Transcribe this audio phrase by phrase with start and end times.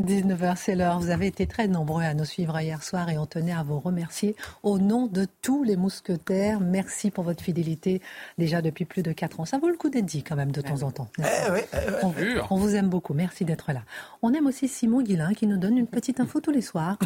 [0.00, 0.98] 19h, c'est l'heure.
[1.00, 3.80] Vous avez été très nombreux à nous suivre hier soir et on tenait à vous
[3.80, 6.60] remercier au nom de tous les mousquetaires.
[6.60, 8.00] Merci pour votre fidélité
[8.38, 9.44] déjà depuis plus de 4 ans.
[9.44, 11.08] Ça vaut le coup d'être dit quand même de temps en temps.
[11.18, 12.14] n'est-ce pas on,
[12.50, 13.14] on vous aime beaucoup.
[13.14, 13.82] Merci d'être là.
[14.22, 16.96] On aime aussi Simon Guillain qui nous donne une petite info tous les soirs.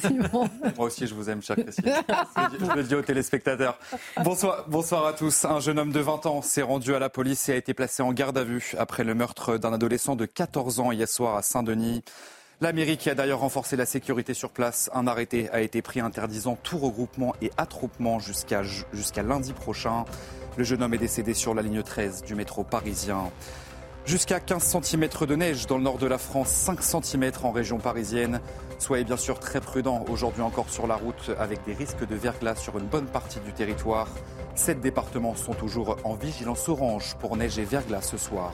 [0.00, 0.48] Simon?
[0.76, 1.84] Moi aussi, je vous aime, cher Christine.
[2.60, 3.78] Je le dis aux téléspectateurs.
[4.24, 5.44] Bonsoir, bonsoir à tous.
[5.44, 8.02] Un jeune homme de 20 ans s'est rendu à la police et a été placé
[8.02, 11.42] en garde à vue après le meurtre d'un adolescent de 14 ans hier soir à
[11.42, 12.02] Saint-Denis.
[12.62, 16.00] La mairie qui a d'ailleurs renforcé la sécurité sur place, un arrêté a été pris
[16.00, 18.62] interdisant tout regroupement et attroupement jusqu'à
[19.22, 20.04] lundi prochain.
[20.58, 23.30] Le jeune homme est décédé sur la ligne 13 du métro parisien.
[24.04, 27.78] Jusqu'à 15 cm de neige dans le nord de la France, 5 cm en région
[27.78, 28.42] parisienne.
[28.78, 32.56] Soyez bien sûr très prudents aujourd'hui encore sur la route avec des risques de verglas
[32.56, 34.08] sur une bonne partie du territoire.
[34.54, 38.52] Sept départements sont toujours en vigilance orange pour neige et verglas ce soir.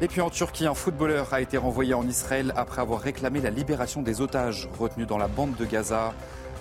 [0.00, 3.50] Et puis en Turquie, un footballeur a été renvoyé en Israël après avoir réclamé la
[3.50, 6.14] libération des otages retenus dans la bande de Gaza.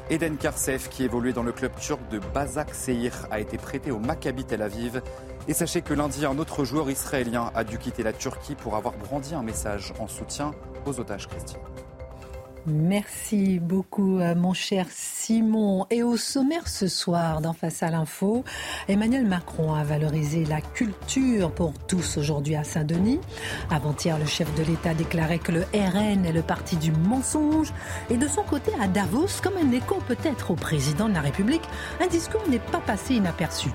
[0.09, 3.99] Eden Karsev, qui évoluait dans le club turc de Bazak Seir, a été prêté au
[3.99, 5.03] Maccabi Tel Aviv.
[5.47, 8.95] Et sachez que lundi, un autre joueur israélien a dû quitter la Turquie pour avoir
[8.95, 10.51] brandi un message en soutien
[10.87, 11.59] aux otages chrétiens.
[12.69, 15.85] Merci beaucoup, mon cher Simon.
[15.89, 18.43] Et au sommaire ce soir, dans Face à l'info,
[18.89, 23.21] Emmanuel Macron a valorisé la culture pour tous aujourd'hui à Saint-Denis.
[23.69, 27.71] Avant-hier, le chef de l'État déclarait que le RN est le parti du mensonge.
[28.09, 31.63] Et de son côté, à Davos, comme un écho peut-être au président de la République,
[32.01, 33.69] un discours n'est pas passé inaperçu.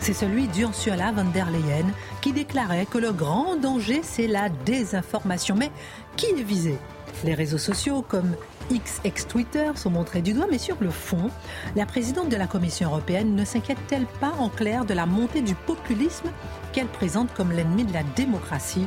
[0.00, 1.92] C'est celui d'Ursula von der Leyen
[2.22, 5.54] qui déclarait que le grand danger, c'est la désinformation.
[5.54, 5.70] Mais
[6.16, 6.78] qui est visé?
[7.24, 8.34] Les réseaux sociaux comme
[8.70, 11.30] X ex-Twitter sont montrés du doigt, mais sur le fond,
[11.74, 15.54] la présidente de la Commission européenne ne s'inquiète-t-elle pas en clair de la montée du
[15.54, 16.28] populisme
[16.72, 18.86] qu'elle présente comme l'ennemi de la démocratie?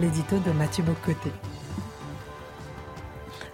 [0.00, 1.30] L'édito de Mathieu Bocoté.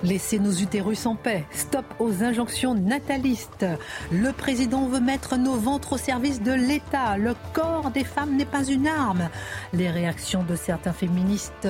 [0.05, 1.47] Laissez nos utérus en paix.
[1.51, 3.65] Stop aux injonctions natalistes.
[4.13, 7.17] Le président veut mettre nos ventres au service de l'État.
[7.17, 9.31] Le corps des femmes n'est pas une arme.
[9.73, 11.67] Les réactions de certains féministes,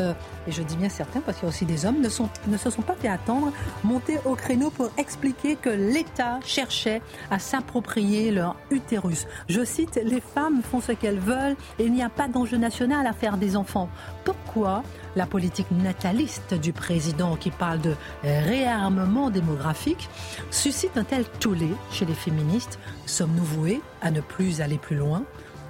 [0.49, 2.83] et je dis bien certains parce qu'il y a aussi des hommes, ne, se sont
[2.83, 3.53] pas fait attendre,
[3.84, 9.28] montés au créneau pour expliquer que l'État cherchait à s'approprier leur utérus.
[9.49, 13.06] Je cite, les femmes font ce qu'elles veulent et il n'y a pas d'enjeu national
[13.06, 13.89] à faire des enfants.
[14.25, 14.83] Pourquoi
[15.17, 20.09] la politique nataliste du président qui parle de réarmement démographique
[20.51, 25.25] suscite un tel tollé chez les féministes Sommes-nous voués à ne plus aller plus loin,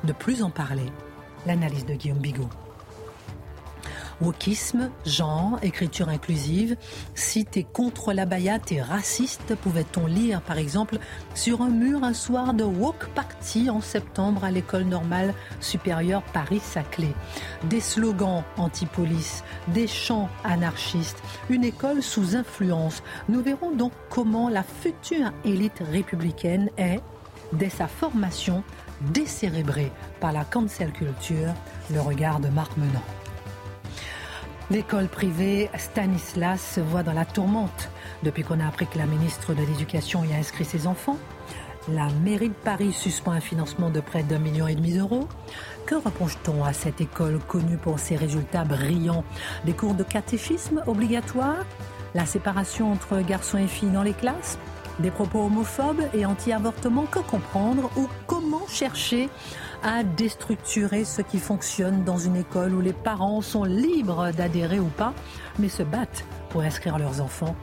[0.05, 0.91] ne plus en parler?
[1.47, 2.49] L'analyse de Guillaume Bigot.
[4.25, 6.77] Wokisme, genre, écriture inclusive.
[7.15, 10.99] Si t'es contre la baya, t'es raciste, pouvait-on lire par exemple
[11.35, 17.13] sur un mur un soir de Woke Party en septembre à l'école normale supérieure Paris-Saclay?
[17.65, 23.03] Des slogans anti-police, des chants anarchistes, une école sous influence.
[23.29, 27.01] Nous verrons donc comment la future élite républicaine est,
[27.53, 28.63] dès sa formation,
[29.13, 31.53] décérébrée par la cancel culture,
[31.93, 33.03] le regard de Marc Menant.
[34.75, 37.91] L'école privée Stanislas se voit dans la tourmente
[38.25, 41.17] depuis qu'on a appris que la ministre de l'Éducation y a inscrit ses enfants.
[41.89, 45.29] La mairie de Paris suspend un financement de près d'un million et demi d'euros.
[45.87, 49.23] Que reproche-t-on à cette école connue pour ses résultats brillants?
[49.65, 51.65] Des cours de catéchisme obligatoires?
[52.17, 54.59] La séparation entre garçons et filles dans les classes?
[54.99, 57.05] Des propos homophobes et anti-avortement?
[57.05, 59.29] Que comprendre Ou comment chercher
[59.85, 64.89] à déstructurer ce qui fonctionne dans une école où les parents sont libres d'adhérer ou
[64.89, 65.13] pas,
[65.59, 67.55] mais se battent pour inscrire leurs enfants.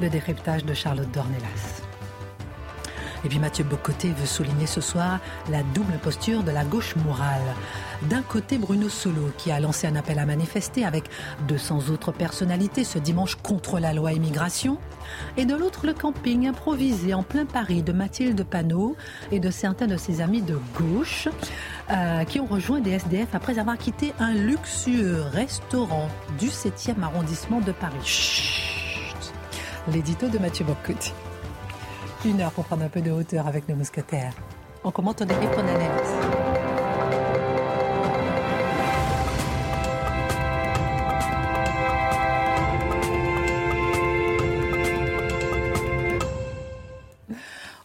[0.00, 1.91] Le décryptage de Charlotte Dornelas.
[3.24, 5.20] Et puis Mathieu Bocoté veut souligner ce soir
[5.50, 7.42] la double posture de la gauche morale.
[8.08, 11.04] D'un côté, Bruno Solo, qui a lancé un appel à manifester avec
[11.46, 14.78] 200 autres personnalités ce dimanche contre la loi immigration.
[15.36, 18.96] Et de l'autre, le camping improvisé en plein Paris de Mathilde Panot
[19.30, 21.28] et de certains de ses amis de gauche
[21.90, 26.08] euh, qui ont rejoint des SDF après avoir quitté un luxueux restaurant
[26.38, 27.98] du 7e arrondissement de Paris.
[28.04, 29.32] Chut
[29.92, 31.12] L'édito de Mathieu Bocoté
[32.24, 34.32] une heure pour prendre un peu de hauteur avec nos mousquetaires.
[34.84, 35.88] On commente, on décrit, on analyse.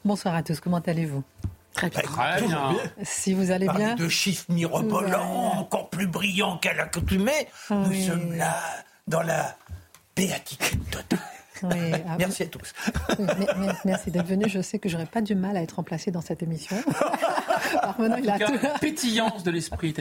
[0.06, 1.24] Bonsoir à tous, comment allez-vous?
[1.74, 2.02] Très bien.
[2.16, 2.76] Bah, très bien.
[3.04, 3.96] Si vous allez bien.
[3.96, 7.78] De chiffres mirobolants, encore plus brillants qu'à l'accoutumée, oui.
[7.78, 8.56] nous sommes là
[9.08, 9.56] dans la
[10.16, 11.20] béatitude totale.
[12.10, 12.74] Ah merci à tous.
[13.86, 14.46] merci d'être venu.
[14.48, 16.78] Je sais que j'aurais pas du mal à être remplacé dans cette émission.
[18.00, 18.38] il a
[18.80, 19.94] pétillance de l'esprit.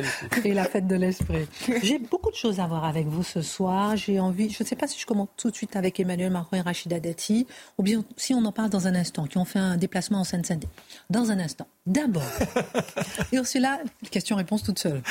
[0.44, 1.46] Et la fête de l'esprit.
[1.82, 3.96] J'ai beaucoup de choses à voir avec vous ce soir.
[3.96, 6.56] J'ai envie, je ne sais pas si je commence tout de suite avec Emmanuel Macron
[6.56, 7.46] et Rachida Dati,
[7.78, 10.24] ou bien si on en parle dans un instant, qui ont fait un déplacement en
[10.24, 10.70] Seine-Saint-Denis.
[11.10, 11.66] Dans un instant.
[11.86, 12.22] D'abord,
[13.32, 13.78] Ursula,
[14.10, 15.02] question-réponse toute seule.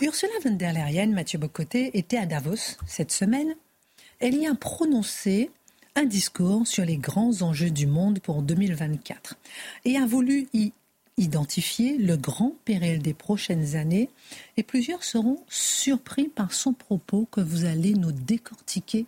[0.00, 3.54] Ursula von der Leyen, Mathieu Bocoté, était à Davos cette semaine
[4.22, 5.50] elle y a prononcé
[5.96, 9.36] un discours sur les grands enjeux du monde pour 2024
[9.84, 10.72] et a voulu y
[11.18, 14.08] identifier le grand péril des prochaines années
[14.56, 19.06] et plusieurs seront surpris par son propos que vous allez nous décortiquer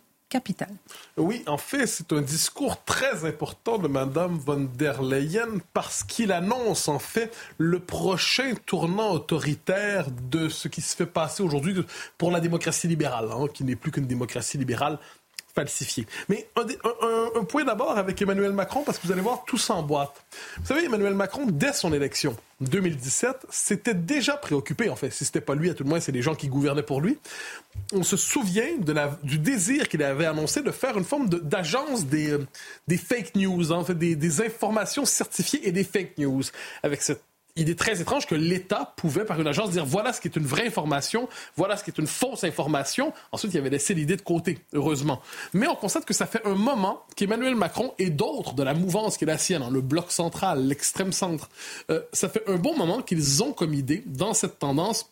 [1.17, 6.31] Oui, en fait, c'est un discours très important de Mme von der Leyen parce qu'il
[6.31, 11.75] annonce en fait le prochain tournant autoritaire de ce qui se fait passer aujourd'hui
[12.17, 14.99] pour la démocratie libérale, hein, qui n'est plus qu'une démocratie libérale
[15.55, 16.05] falsifié.
[16.29, 20.25] Mais un, point d'abord avec Emmanuel Macron, parce que vous allez voir, tout s'emboîte.
[20.57, 25.41] Vous savez, Emmanuel Macron, dès son élection 2017, s'était déjà préoccupé, en fait, si c'était
[25.41, 27.17] pas lui, à tout le moins, c'est les gens qui gouvernaient pour lui.
[27.93, 32.05] On se souvient de la, du désir qu'il avait annoncé de faire une forme d'agence
[32.05, 32.45] des, euh,
[32.87, 36.43] des fake news, en fait, des, des informations certifiées et des fake news,
[36.83, 37.23] avec cette
[37.55, 40.35] il est très étrange que l'État pouvait, par une agence, dire voilà ce qui est
[40.35, 43.13] une vraie information, voilà ce qui est une fausse information.
[43.31, 45.21] Ensuite, il avait laissé l'idée de côté, heureusement.
[45.53, 49.17] Mais on constate que ça fait un moment qu'Emmanuel Macron et d'autres de la mouvance
[49.17, 51.49] qui est la sienne, hein, le bloc central, l'extrême centre,
[51.89, 55.09] euh, ça fait un bon moment qu'ils ont comme idée, dans cette tendance,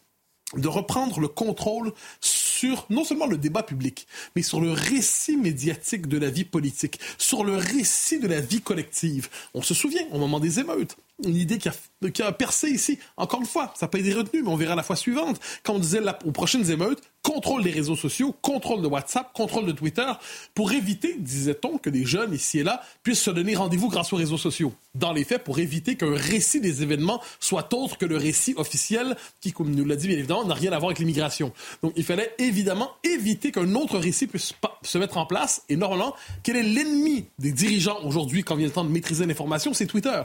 [0.56, 2.43] de reprendre le contrôle sur
[2.90, 7.44] non seulement le débat public, mais sur le récit médiatique de la vie politique, sur
[7.44, 9.30] le récit de la vie collective.
[9.54, 11.74] On se souvient, au moment des émeutes, une idée qui a,
[12.14, 13.00] qui a, percé ici.
[13.18, 15.40] Encore une fois, ça n'a pas été retenu, mais on verra la fois suivante.
[15.64, 19.72] Quand on disait aux prochaines émeutes, contrôle des réseaux sociaux, contrôle de WhatsApp, contrôle de
[19.72, 20.06] Twitter,
[20.54, 24.18] pour éviter, disait-on, que des jeunes ici et là puissent se donner rendez-vous grâce aux
[24.18, 24.74] réseaux sociaux.
[24.94, 29.16] Dans les faits, pour éviter qu'un récit des événements soit autre que le récit officiel,
[29.42, 31.54] qui, comme nous l'a dit bien évidemment, n'a rien à voir avec l'immigration.
[31.82, 34.54] Donc il fallait évidemment éviter qu'un autre récit puisse
[34.84, 35.64] se mettre en place.
[35.70, 39.74] Et normalement, quel est l'ennemi des dirigeants aujourd'hui quand vient le temps de maîtriser l'information
[39.74, 40.22] C'est Twitter.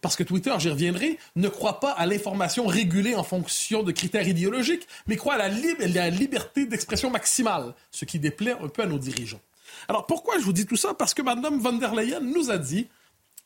[0.00, 4.26] Parce que Twitter, j'y reviendrai, ne croit pas à l'information régulée en fonction de critères
[4.26, 8.98] idéologiques, mais croit à la, liberté d'expression maximale, ce qui déplaît un peu à nos
[8.98, 9.40] dirigeants.
[9.88, 10.94] Alors pourquoi je vous dis tout ça?
[10.94, 12.88] Parce que Mme von der Leyen nous a dit,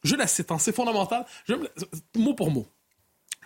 [0.04, 1.26] je la cite, hein, c'est fondamental,
[2.16, 2.66] mot pour mot,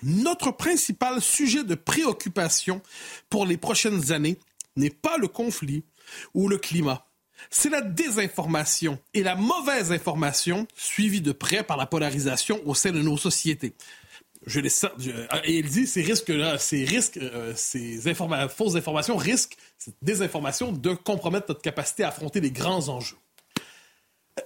[0.02, 2.82] notre principal sujet de préoccupation
[3.31, 4.38] pour les prochaines années
[4.76, 5.84] n'est pas le conflit
[6.34, 7.07] ou le climat,
[7.50, 12.93] c'est la désinformation et la mauvaise information suivie de près par la polarisation au sein
[12.93, 13.75] de nos sociétés.
[15.44, 18.00] Et il dit ces risques ces risques, euh, ces
[18.49, 23.17] fausses informations risquent cette désinformation de compromettre notre capacité à affronter les grands enjeux.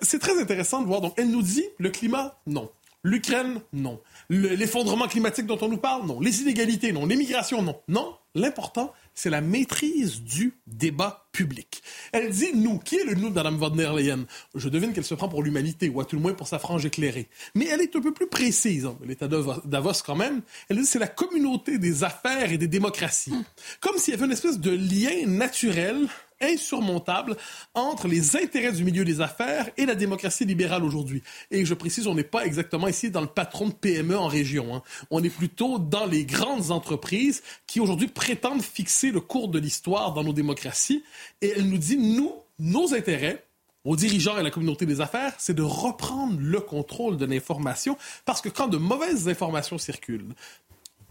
[0.01, 1.03] C'est très intéressant de voir.
[1.03, 2.71] Donc, elle nous dit le climat, non.
[3.05, 4.01] L'Ukraine, non.
[4.31, 6.21] L'effondrement climatique dont on nous parle, non.
[6.21, 7.05] Les inégalités, non.
[7.05, 7.81] L'immigration, non.
[7.89, 8.17] Non.
[8.35, 11.83] L'important, c'est la maîtrise du débat public.
[12.13, 12.79] Elle dit nous.
[12.79, 14.27] Qui est le nous de Mme von der Leyen?
[14.55, 16.85] Je devine qu'elle se prend pour l'humanité, ou à tout le moins pour sa frange
[16.85, 17.29] éclairée.
[17.55, 18.87] Mais elle est un peu plus précise.
[18.87, 18.97] Hein.
[19.05, 20.43] L'État Davos, quand même.
[20.69, 23.35] Elle dit c'est la communauté des affaires et des démocraties.
[23.81, 26.09] Comme s'il y avait une espèce de lien naturel
[26.43, 27.37] insurmontable
[27.75, 31.23] entre les intérêts du milieu des affaires et la démocratie libérale aujourd'hui.
[31.51, 34.75] Et je précise, on n'est pas exactement ici dans le patron de PME en région.
[34.75, 34.83] Hein.
[35.11, 40.13] On est plutôt dans les grandes entreprises qui aujourd'hui prétendent fixer le cours de l'histoire
[40.13, 41.03] dans nos démocraties.
[41.41, 43.45] Et elle nous dit, nous, nos intérêts,
[43.85, 47.97] aux dirigeants et à la communauté des affaires, c'est de reprendre le contrôle de l'information
[48.25, 50.35] parce que quand de mauvaises informations circulent,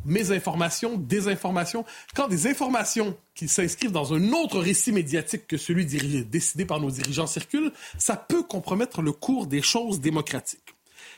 [0.06, 6.66] mésinformation, désinformation, quand des informations qui s'inscrivent dans un autre récit médiatique que celui décidé
[6.66, 10.76] par nos dirigeants circulent, ça peut compromettre le cours des choses démocratiques.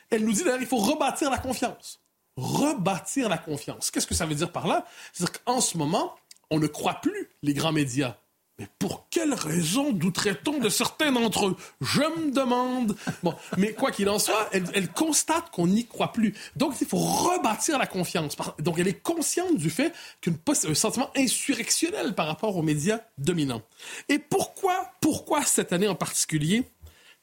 [0.10, 2.02] Elle nous dit d'ailleurs, il faut rebâtir la confiance.
[2.36, 3.92] Rebâtir la confiance.
[3.92, 4.86] Qu'est-ce que ça veut dire par là?
[5.12, 6.16] C'est-à-dire qu'en ce moment,
[6.50, 8.18] on ne croit plus les grands médias.
[8.60, 11.58] Mais pour quelle raison douterait-on de certains d'entre eux?
[11.82, 12.96] Je me demande.
[13.24, 16.36] Bon, mais quoi qu'il en soit, elle, constate qu'on n'y croit plus.
[16.56, 18.36] Donc, il faut rebâtir la confiance.
[18.60, 19.92] Donc, elle est consciente du fait
[20.22, 20.34] qu'un
[20.76, 23.64] sentiment insurrectionnel par rapport aux médias dominants.
[24.08, 26.64] Et pourquoi, pourquoi cette année en particulier?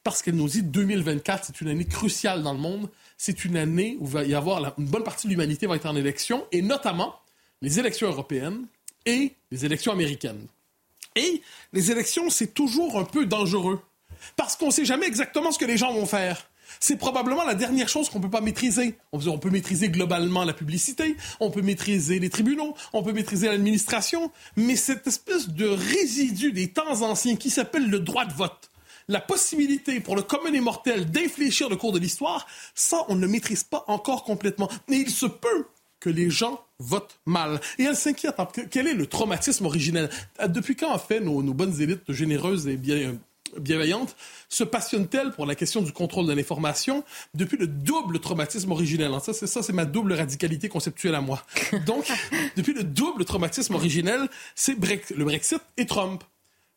[0.03, 2.89] Parce qu'elle nous dit 2024, c'est une année cruciale dans le monde.
[3.17, 5.95] C'est une année où va y avoir une bonne partie de l'humanité va être en
[5.95, 7.15] élection, et notamment
[7.61, 8.65] les élections européennes
[9.05, 10.47] et les élections américaines.
[11.15, 11.41] Et
[11.73, 13.81] les élections, c'est toujours un peu dangereux.
[14.35, 16.47] Parce qu'on ne sait jamais exactement ce que les gens vont faire.
[16.79, 18.97] C'est probablement la dernière chose qu'on ne peut pas maîtriser.
[19.11, 24.31] On peut maîtriser globalement la publicité, on peut maîtriser les tribunaux, on peut maîtriser l'administration,
[24.55, 28.71] mais cette espèce de résidu des temps anciens qui s'appelle le droit de vote,
[29.09, 33.27] la possibilité pour le commun des mortels d'infléchir le cours de l'histoire, ça, on ne
[33.27, 34.69] maîtrise pas encore complètement.
[34.87, 35.65] Mais il se peut
[36.01, 37.61] que les gens votent mal.
[37.79, 38.35] Et elle s'inquiète.
[38.69, 40.09] Quel est le traumatisme originel?
[40.47, 43.15] Depuis quand, en fait, nos, nos bonnes élites généreuses et bien
[43.59, 44.15] bienveillante,
[44.49, 47.03] se passionne-t-elle pour la question du contrôle de l'information
[47.33, 49.11] depuis le double traumatisme originel?
[49.21, 51.43] Ça, c'est ça, c'est ma double radicalité conceptuelle à moi.
[51.85, 52.05] Donc,
[52.55, 56.23] depuis le double traumatisme originel, c'est le Brexit et Trump.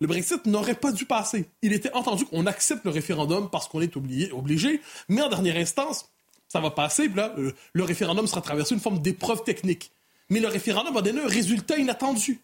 [0.00, 1.46] Le Brexit n'aurait pas dû passer.
[1.62, 6.10] Il était entendu qu'on accepte le référendum parce qu'on est obligé, mais en dernière instance,
[6.54, 9.90] ça va passer, là, le, référendum sera traversé une forme d'épreuve technique.
[10.30, 12.38] Mais le référendum va donner un résultat inattendu.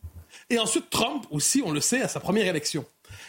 [0.51, 2.85] Et ensuite, Trump aussi, on le sait, à sa première élection.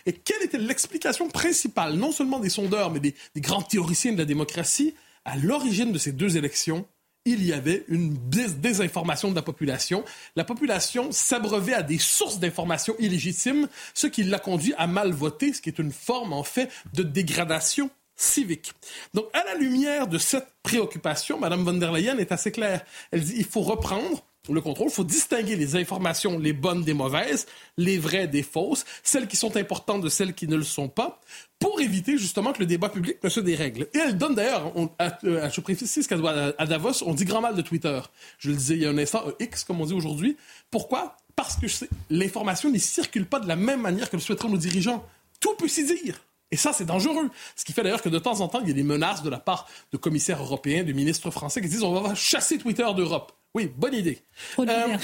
[0.07, 4.25] Et quelle était l'explication principale, non seulement des sondeurs, mais des, grands théoriciens de la
[4.25, 6.87] démocratie, à l'origine de ces deux élections
[7.25, 10.03] il y avait une désinformation de la population.
[10.35, 15.53] La population s'abreuvait à des sources d'informations illégitimes, ce qui l'a conduit à mal voter,
[15.53, 18.73] ce qui est une forme, en fait, de dégradation civique.
[19.13, 22.85] Donc, à la lumière de cette préoccupation, Mme von der Leyen est assez claire.
[23.11, 24.87] Elle dit il faut reprendre le contrôle.
[24.89, 27.45] Il faut distinguer les informations, les bonnes des mauvaises,
[27.77, 31.21] les vraies des fausses, celles qui sont importantes de celles qui ne le sont pas,
[31.59, 33.87] pour éviter justement que le débat public ne se dérègle.
[33.93, 36.15] Et elle donne d'ailleurs, je précise qu'à
[36.57, 38.01] à Davos, on dit grand mal de Twitter.
[38.39, 40.37] Je le disais il y a un instant, X comme on dit aujourd'hui.
[40.71, 41.17] Pourquoi?
[41.35, 41.67] Parce que
[42.09, 45.05] l'information ne circule pas de la même manière que le souhaiteraient nos dirigeants.
[45.39, 46.19] Tout peut s'y dire.
[46.51, 47.29] Et ça, c'est dangereux.
[47.55, 49.29] Ce qui fait d'ailleurs que de temps en temps, il y a des menaces de
[49.29, 53.31] la part de commissaires européens, de ministres français qui disent on va chasser Twitter d'Europe.
[53.53, 54.19] Oui, bonne idée.
[54.59, 54.97] Euh,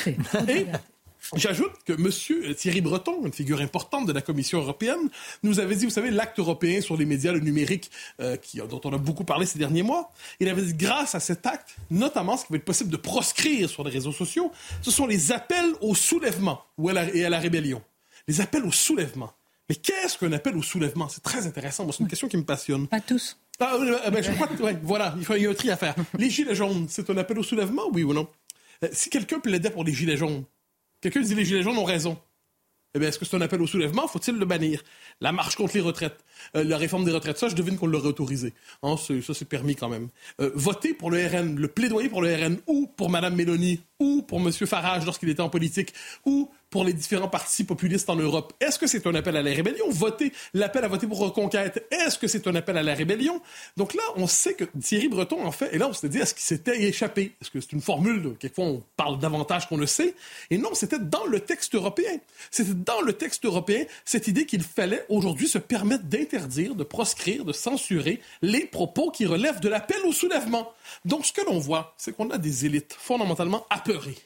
[0.47, 0.65] et
[1.35, 2.55] J'ajoute que M.
[2.55, 5.09] Thierry Breton, une figure importante de la Commission européenne,
[5.43, 8.79] nous avait dit, vous savez, l'acte européen sur les médias, le numérique, euh, qui, dont
[8.85, 12.37] on a beaucoup parlé ces derniers mois, il avait dit, grâce à cet acte, notamment
[12.37, 14.51] ce qui va être possible de proscrire sur les réseaux sociaux,
[14.81, 17.81] ce sont les appels au soulèvement ou et à la rébellion.
[18.27, 19.33] Les appels au soulèvement.
[19.69, 21.09] Mais qu'est-ce qu'un appel au soulèvement?
[21.09, 21.91] C'est très intéressant.
[21.91, 22.87] C'est une question qui me passionne.
[22.87, 23.37] Pas tous.
[23.59, 23.77] Ah,
[24.11, 25.95] ben, je crois que, ouais, voilà, il, faut, y a un tri à faire.
[26.17, 28.27] Les gilets jaunes, c'est un appel au soulèvement, oui ou non?
[28.83, 30.43] Euh, Si quelqu'un plaidait pour les gilets jaunes,
[31.01, 32.17] quelqu'un dit les gilets jaunes ont raison.
[32.93, 34.07] Eh bien, est-ce que c'est un appel au soulèvement?
[34.07, 34.83] Faut-il le bannir?
[35.19, 36.23] La marche contre les retraites,
[36.55, 38.53] euh, la réforme des retraites, ça, je devine qu'on l'aurait autorisé.
[38.83, 40.09] Hein, ça, c'est permis quand même.
[40.41, 44.21] Euh, voter pour le RN, le plaidoyer pour le RN, ou pour Mme Mélanie, ou
[44.21, 44.51] pour M.
[44.51, 45.93] Farage lorsqu'il était en politique,
[46.25, 48.53] ou pour les différents partis populistes en Europe.
[48.59, 49.89] Est-ce que c'est un appel à la rébellion?
[49.89, 53.41] Voter, l'appel à voter pour reconquête, est-ce que c'est un appel à la rébellion?
[53.77, 56.33] Donc là, on sait que Thierry Breton, en fait, et là, on s'était dit, est-ce
[56.33, 57.33] qu'il s'était échappé?
[57.41, 60.13] Est-ce que c'est une formule, quelquefois, on parle davantage qu'on le sait?
[60.49, 62.19] Et non, c'était dans le texte européen.
[62.51, 67.45] C'était dans le texte européen cette idée qu'il fallait aujourd'hui se permettre d'interdire, de proscrire,
[67.45, 70.73] de censurer les propos qui relèvent de l'appel au soulèvement.
[71.05, 74.17] Donc, ce que l'on voit, c'est qu'on a des élites fondamentalement apeurées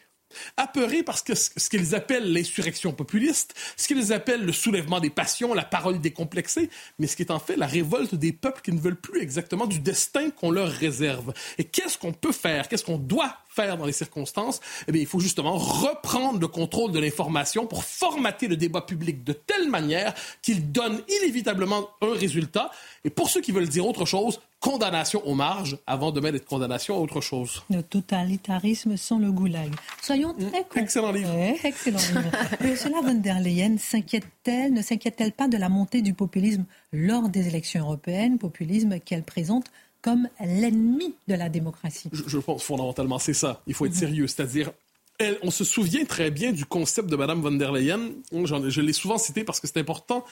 [0.58, 5.54] apeurés parce que ce qu'ils appellent l'insurrection populiste, ce qu'ils appellent le soulèvement des passions,
[5.54, 8.80] la parole décomplexée, mais ce qui est en fait la révolte des peuples qui ne
[8.80, 11.34] veulent plus exactement du destin qu'on leur réserve.
[11.58, 15.08] Et qu'est-ce qu'on peut faire, qu'est-ce qu'on doit faire dans les circonstances, eh bien, il
[15.08, 20.14] faut justement reprendre le contrôle de l'information pour formater le débat public de telle manière
[20.42, 22.72] qu'il donne inévitablement un résultat.
[23.04, 26.44] Et pour ceux qui veulent dire autre chose, condamnation aux marges avant de mettre de
[26.44, 27.64] condamnation à autre chose.
[27.70, 29.72] Le totalitarisme sans le goulag.
[30.02, 30.82] Soyons très concrets.
[30.82, 31.34] Excellent livre.
[31.64, 32.32] excellent livre.
[32.64, 37.48] Ursula von der Leyen s'inquiète-t-elle, ne s'inquiète-t-elle pas de la montée du populisme lors des
[37.48, 39.66] élections européennes, populisme qu'elle présente
[40.02, 42.10] comme l'ennemi de la démocratie.
[42.12, 43.62] Je, pense fondamentalement, c'est ça.
[43.68, 44.00] Il faut être mhm.
[44.00, 44.28] sérieux.
[44.28, 44.72] C'est-à-dire,
[45.20, 48.10] elle, on se souvient très bien du concept de Mme von der Leyen.
[48.32, 50.26] Je l'ai souvent cité parce que c'est important.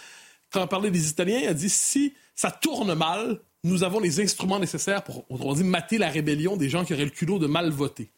[0.51, 4.59] Quand on parlait des Italiens, elle dit si ça tourne mal, nous avons les instruments
[4.59, 7.69] nécessaires pour, on dit, mater la rébellion des gens qui auraient le culot de mal
[7.69, 8.09] voter.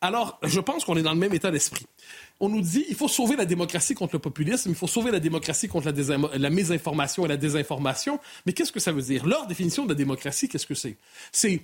[0.00, 1.86] Alors, je pense qu'on est dans le même état d'esprit.
[2.40, 5.20] On nous dit il faut sauver la démocratie contre le populisme, il faut sauver la
[5.20, 8.20] démocratie contre la, la mésinformation et la désinformation.
[8.46, 9.26] Mais qu'est-ce que ça veut dire?
[9.26, 10.96] Leur définition de la démocratie, qu'est-ce que c'est?
[11.32, 11.62] C'est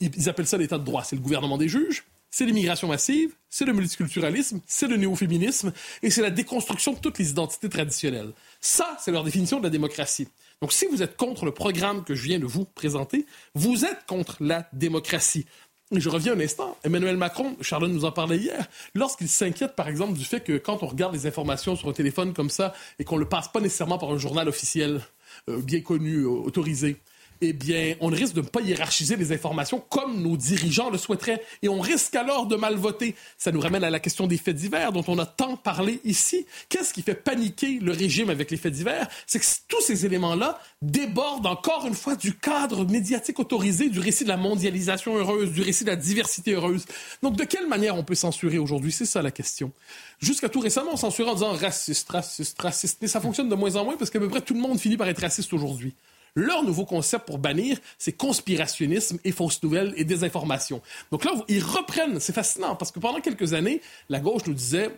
[0.00, 1.04] ils appellent ça l'état de droit.
[1.04, 6.10] C'est le gouvernement des juges, c'est l'immigration massive, c'est le multiculturalisme, c'est le néo-féminisme et
[6.10, 8.32] c'est la déconstruction de toutes les identités traditionnelles.
[8.60, 10.28] Ça, c'est leur définition de la démocratie.
[10.60, 14.06] Donc, si vous êtes contre le programme que je viens de vous présenter, vous êtes
[14.06, 15.46] contre la démocratie.
[15.92, 16.78] Je reviens un instant.
[16.82, 20.82] Emmanuel Macron, Charlotte nous en parlait hier, lorsqu'il s'inquiète, par exemple, du fait que quand
[20.82, 23.60] on regarde les informations sur un téléphone comme ça et qu'on ne le passe pas
[23.60, 25.02] nécessairement par un journal officiel,
[25.50, 26.96] euh, bien connu, euh, autorisé,
[27.40, 31.42] eh bien, on risque de ne pas hiérarchiser les informations comme nos dirigeants le souhaiteraient.
[31.62, 33.14] Et on risque alors de mal voter.
[33.38, 36.46] Ça nous ramène à la question des faits divers dont on a tant parlé ici.
[36.68, 39.08] Qu'est-ce qui fait paniquer le régime avec les faits divers?
[39.26, 44.24] C'est que tous ces éléments-là débordent encore une fois du cadre médiatique autorisé du récit
[44.24, 46.84] de la mondialisation heureuse, du récit de la diversité heureuse.
[47.22, 48.92] Donc, de quelle manière on peut censurer aujourd'hui?
[48.92, 49.72] C'est ça la question.
[50.20, 52.98] Jusqu'à tout récemment, on censurait en disant raciste, raciste, raciste.
[53.02, 54.96] Mais ça fonctionne de moins en moins parce qu'à peu près tout le monde finit
[54.96, 55.94] par être raciste aujourd'hui.
[56.36, 60.82] Leur nouveau concept pour bannir, c'est conspirationnisme et fausses nouvelles et désinformation.
[61.12, 64.90] Donc là, ils reprennent, c'est fascinant, parce que pendant quelques années, la gauche nous disait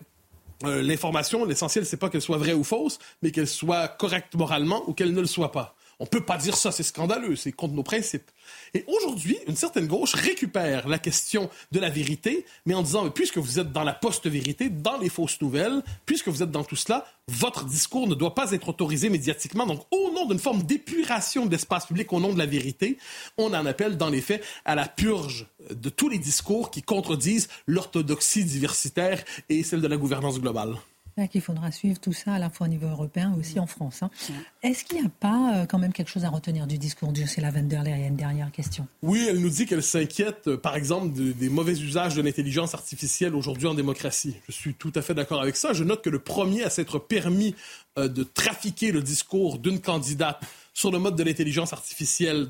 [0.65, 4.83] euh, l'information, l'essentiel, c'est pas qu'elle soit vraie ou fausse, mais qu'elle soit correcte moralement
[4.89, 5.75] ou qu'elle ne le soit pas.
[5.99, 8.31] On peut pas dire ça, c'est scandaleux, c'est contre nos principes.
[8.75, 13.39] Et aujourd'hui, une certaine gauche récupère la question de la vérité, mais en disant, puisque
[13.39, 17.07] vous êtes dans la post-vérité, dans les fausses nouvelles, puisque vous êtes dans tout cela,
[17.29, 19.67] votre discours ne doit pas être autorisé médiatiquement.
[19.67, 22.99] Donc, au nom d'une forme d'épuration de l'espace public, au nom de la vérité,
[23.39, 27.49] on en appelle, dans les faits, à la purge de tous les discours qui contredisent
[27.67, 30.77] l'orthodoxie diversitaire et celle de la gouvernance globale
[31.25, 34.03] qu'il faudra suivre tout ça à la fois au niveau européen et aussi en France.
[34.03, 34.11] Hein.
[34.63, 37.51] Est-ce qu'il n'y a pas euh, quand même quelque chose à retenir du discours d'Ursula
[37.51, 38.09] von der Leyen?
[38.09, 42.15] Une dernière question Oui, elle nous dit qu'elle s'inquiète, euh, par exemple, des mauvais usages
[42.15, 44.37] de l'intelligence artificielle aujourd'hui en démocratie.
[44.47, 45.73] Je suis tout à fait d'accord avec ça.
[45.73, 47.55] Je note que le premier à s'être permis
[47.99, 50.41] euh, de trafiquer le discours d'une candidate
[50.77, 52.49] sur le mode de l'intelligence artificielle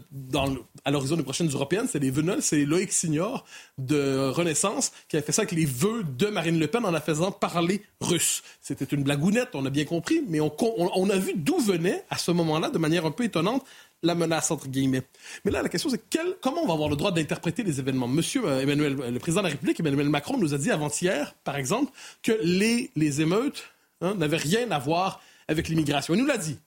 [0.84, 3.44] à l'horizon des prochaines européennes, c'est les Venol, c'est Loïc Signor
[3.78, 7.00] de Renaissance qui a fait ça avec les vœux de Marine Le Pen en la
[7.00, 8.42] faisant parler russe.
[8.60, 12.32] C'était une blagounette, on a bien compris, mais on, a vu d'où venait à ce
[12.32, 13.64] moment-là, de manière un peu étonnante,
[14.02, 15.02] la menace entre guillemets.
[15.44, 18.08] Mais là, la question c'est quel, comment on va avoir le droit d'interpréter les événements?
[18.08, 21.54] Monsieur euh, Emmanuel, le président de la République, Emmanuel Macron, nous a dit avant-hier, par
[21.54, 21.92] exemple,
[22.24, 23.66] que les, les émeutes
[24.00, 26.14] hein, n'avaient rien à voir avec l'immigration.
[26.14, 26.58] Il nous l'a dit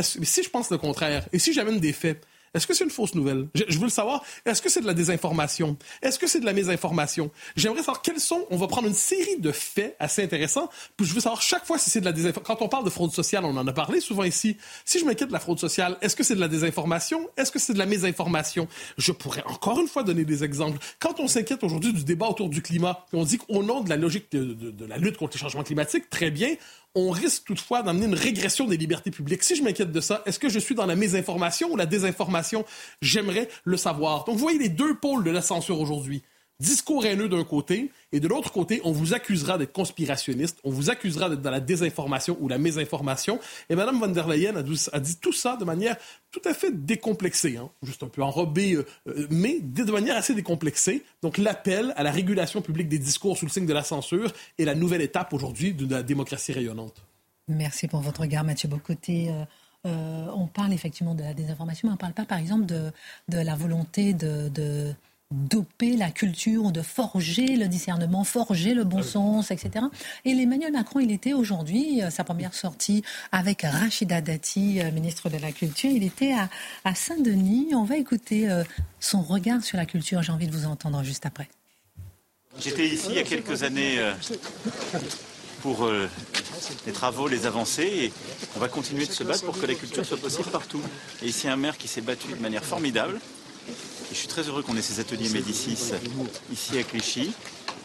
[0.00, 3.14] si je pense le contraire, et si j'amène des faits, est-ce que c'est une fausse
[3.14, 3.46] nouvelle?
[3.54, 4.24] Je, veux le savoir.
[4.44, 5.76] Est-ce que c'est de la désinformation?
[6.02, 7.30] Est-ce que c'est de la mésinformation?
[7.54, 8.44] J'aimerais savoir quels sont.
[8.50, 10.68] On va prendre une série de faits assez intéressants.
[10.96, 12.56] Puis je veux savoir chaque fois si c'est de la désinformation.
[12.56, 14.56] Quand on parle de fraude sociale, on en a parlé souvent ici.
[14.84, 17.30] Si je m'inquiète de la fraude sociale, est-ce que c'est de la désinformation?
[17.36, 18.66] Est-ce que c'est de la mésinformation?
[18.98, 20.78] Je pourrais encore une fois donner des exemples.
[20.98, 23.96] Quand on s'inquiète aujourd'hui du débat autour du climat, on dit qu'au nom de la
[23.96, 26.56] logique de, de la lutte contre les changements climatiques, très bien,
[26.94, 29.42] on risque toutefois d'amener une régression des libertés publiques.
[29.42, 32.64] Si je m'inquiète de ça, est-ce que je suis dans la mésinformation ou la désinformation?
[33.00, 34.24] J'aimerais le savoir.
[34.24, 36.22] Donc, vous voyez les deux pôles de la censure aujourd'hui
[36.60, 40.90] discours haineux d'un côté, et de l'autre côté, on vous accusera d'être conspirationniste, on vous
[40.90, 43.40] accusera d'être dans la désinformation ou la mésinformation.
[43.70, 44.62] Et Mme von der Leyen a,
[45.00, 45.96] dit, tout ça de manière
[46.30, 50.34] tout à fait décomplexée, hein, juste un peu enrobée, euh, euh, mais de manière assez
[50.34, 51.02] décomplexée.
[51.22, 54.64] Donc l'appel à la régulation publique des discours sous le signe de la censure est
[54.64, 57.02] la nouvelle étape aujourd'hui de la démocratie rayonnante.
[57.48, 59.32] Merci pour votre regard, Mathieu Bocoté.
[59.86, 62.92] Euh, on parle effectivement de la désinformation, mais on ne parle pas, par exemple, de,
[63.28, 64.94] la volonté de
[65.30, 69.86] doper la culture, de forger le discernement, forger le bon ah sens, etc.
[70.24, 75.30] Et Emmanuel Macron, il était aujourd'hui, euh, sa première sortie avec Rachida Dati, euh, ministre
[75.30, 76.34] de la Culture, il était
[76.84, 77.68] à, Saint-Denis.
[77.74, 78.64] On va écouter euh,
[78.98, 80.22] son regard sur la culture.
[80.22, 81.48] J'ai envie de vous entendre juste après.
[82.58, 83.98] J'étais ici il y a quelques années
[85.62, 85.88] pour
[86.84, 88.12] les travaux, les avancées, et
[88.56, 90.82] on va continuer de se battre pour que la culture soit possible partout.
[91.22, 93.20] Et ici, un maire qui s'est battu de manière formidable,
[94.10, 95.92] je suis très heureux qu'on ait ces ateliers Médicis
[96.52, 97.32] ici à Clichy.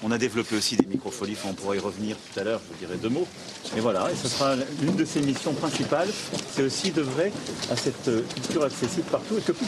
[0.03, 2.79] On a développé aussi des microfolies, on pourra y revenir tout à l'heure, je vous
[2.79, 3.27] dirai deux mots.
[3.73, 6.09] Mais voilà, et ce sera l'une de ses missions principales,
[6.51, 7.31] c'est aussi de vrai
[7.71, 9.67] à cette culture accessible partout et que plus,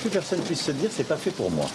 [0.00, 1.68] plus personne puisse se dire c'est pas fait pour moi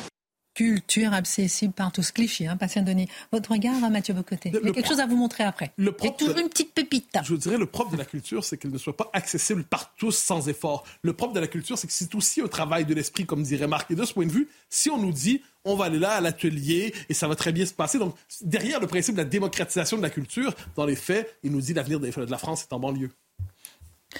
[0.53, 2.11] culture accessible par tous.
[2.11, 3.07] Clichy, hein, Patient Denis.
[3.31, 4.51] Votre regard, hein, Mathieu Bocoté.
[4.53, 5.71] Il y a quelque chose à vous montrer après.
[5.77, 7.09] Le propre, toujours une petite pépite.
[7.23, 9.93] Je vous dirais, le propre de la culture, c'est qu'elle ne soit pas accessible par
[9.95, 10.83] tous sans effort.
[11.01, 13.67] Le propre de la culture, c'est que c'est aussi un travail de l'esprit, comme dirait
[13.67, 13.91] Marc.
[13.91, 16.21] Et de ce point de vue, si on nous dit, on va aller là à
[16.21, 17.97] l'atelier et ça va très bien se passer.
[17.97, 21.61] Donc, derrière le principe de la démocratisation de la culture, dans les faits, il nous
[21.61, 23.11] dit l'avenir de la France est en banlieue.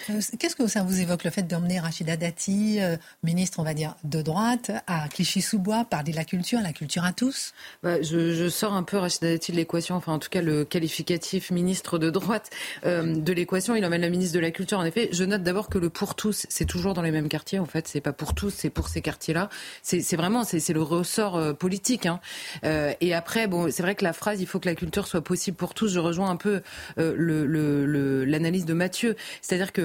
[0.09, 3.73] Euh, qu'est-ce que ça vous évoque, le fait d'emmener Rachida Dati, euh, ministre, on va
[3.73, 7.53] dire, de droite, à Clichy-sous-Bois, parler de la culture, la culture à tous?
[7.83, 11.51] Bah, je, sors un peu Rachida Dati de l'équation, enfin en tout cas le qualificatif
[11.51, 12.49] ministre de droite
[12.85, 13.75] euh, de l'équation.
[13.75, 15.09] Il emmène la ministre de la Culture, en effet.
[15.11, 17.87] Je note d'abord que le pour tous, c'est toujours dans les mêmes quartiers, en fait.
[17.87, 19.49] C'est pas pour tous, c'est pour ces quartiers-là.
[19.81, 22.05] C'est vraiment, c'est le ressort politique.
[22.05, 22.19] Hein.
[22.63, 25.57] et après, bon, c'est vrai que la phrase, il faut que la culture soit possible
[25.57, 26.61] pour tous, je rejoins un peu
[26.97, 29.15] l'analyse le, de Mathieu.
[29.41, 29.82] C'est-à-dire que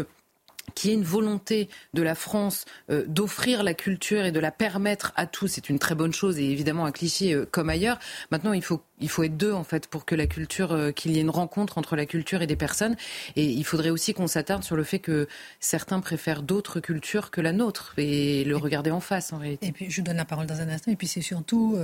[0.79, 4.53] qu'il y ait une volonté de la France euh, d'offrir la culture et de la
[4.53, 7.99] permettre à tous, c'est une très bonne chose et évidemment un cliché euh, comme ailleurs.
[8.31, 11.13] Maintenant, il faut il faut être deux en fait pour que la culture, euh, qu'il
[11.13, 12.97] y ait une rencontre entre la culture et des personnes.
[13.35, 15.27] Et il faudrait aussi qu'on s'attarde sur le fait que
[15.59, 19.67] certains préfèrent d'autres cultures que la nôtre et le regarder en face en réalité.
[19.67, 20.93] Et puis je vous donne la parole dans un instant.
[20.93, 21.77] Et puis c'est surtout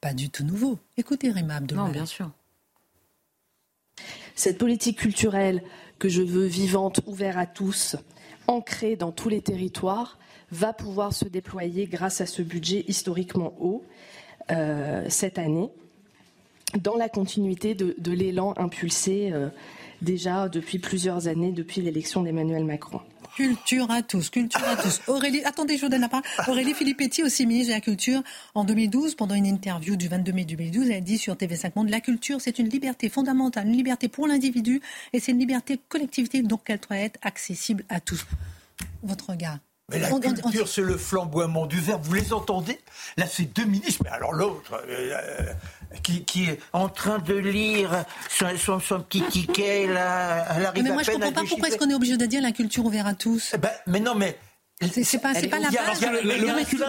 [0.00, 0.78] pas du tout nouveau.
[0.98, 1.86] Écoutez Rima Abdelmalek.
[1.86, 2.30] Non, bien sûr.
[4.34, 5.62] Cette politique culturelle
[5.98, 7.96] que je veux vivante, ouverte à tous,
[8.46, 10.18] ancrée dans tous les territoires,
[10.50, 13.84] va pouvoir se déployer grâce à ce budget historiquement haut
[14.50, 15.70] euh, cette année,
[16.78, 19.48] dans la continuité de, l'élan impulsé euh,
[20.02, 23.00] déjà depuis plusieurs années, depuis l'élection d'Emmanuel Macron.
[23.36, 25.00] Culture à tous, culture à tous.
[25.08, 26.24] Aurélie, attendez, je vous donne la parole.
[26.46, 28.22] Aurélie Filippetti, aussi ministre de la Culture,
[28.54, 32.00] en 2012, pendant une interview du 22 mai 2012, elle dit sur TV5 Monde, la
[32.00, 34.80] culture, c'est une liberté fondamentale, une liberté pour l'individu,
[35.12, 38.24] et c'est une liberté collectivité, donc elle doit être accessible à tous.
[39.02, 39.58] Votre regard
[39.90, 42.02] mais la culture, c'est le flamboiement du verbe.
[42.04, 42.80] Vous les entendez?
[43.18, 44.00] Là, c'est deux ministres.
[44.02, 45.52] Mais alors l'autre, euh,
[46.02, 51.02] qui, est en train de lire son, son, petit ticket, là, elle arrive mais moi,
[51.02, 53.14] je ne comprends pas pourquoi est-ce qu'on est obligé de dire la culture ouverte à
[53.14, 53.52] tous.
[53.54, 54.36] Eh ben, mais non, mais
[54.80, 56.00] c'est pas, pas la base.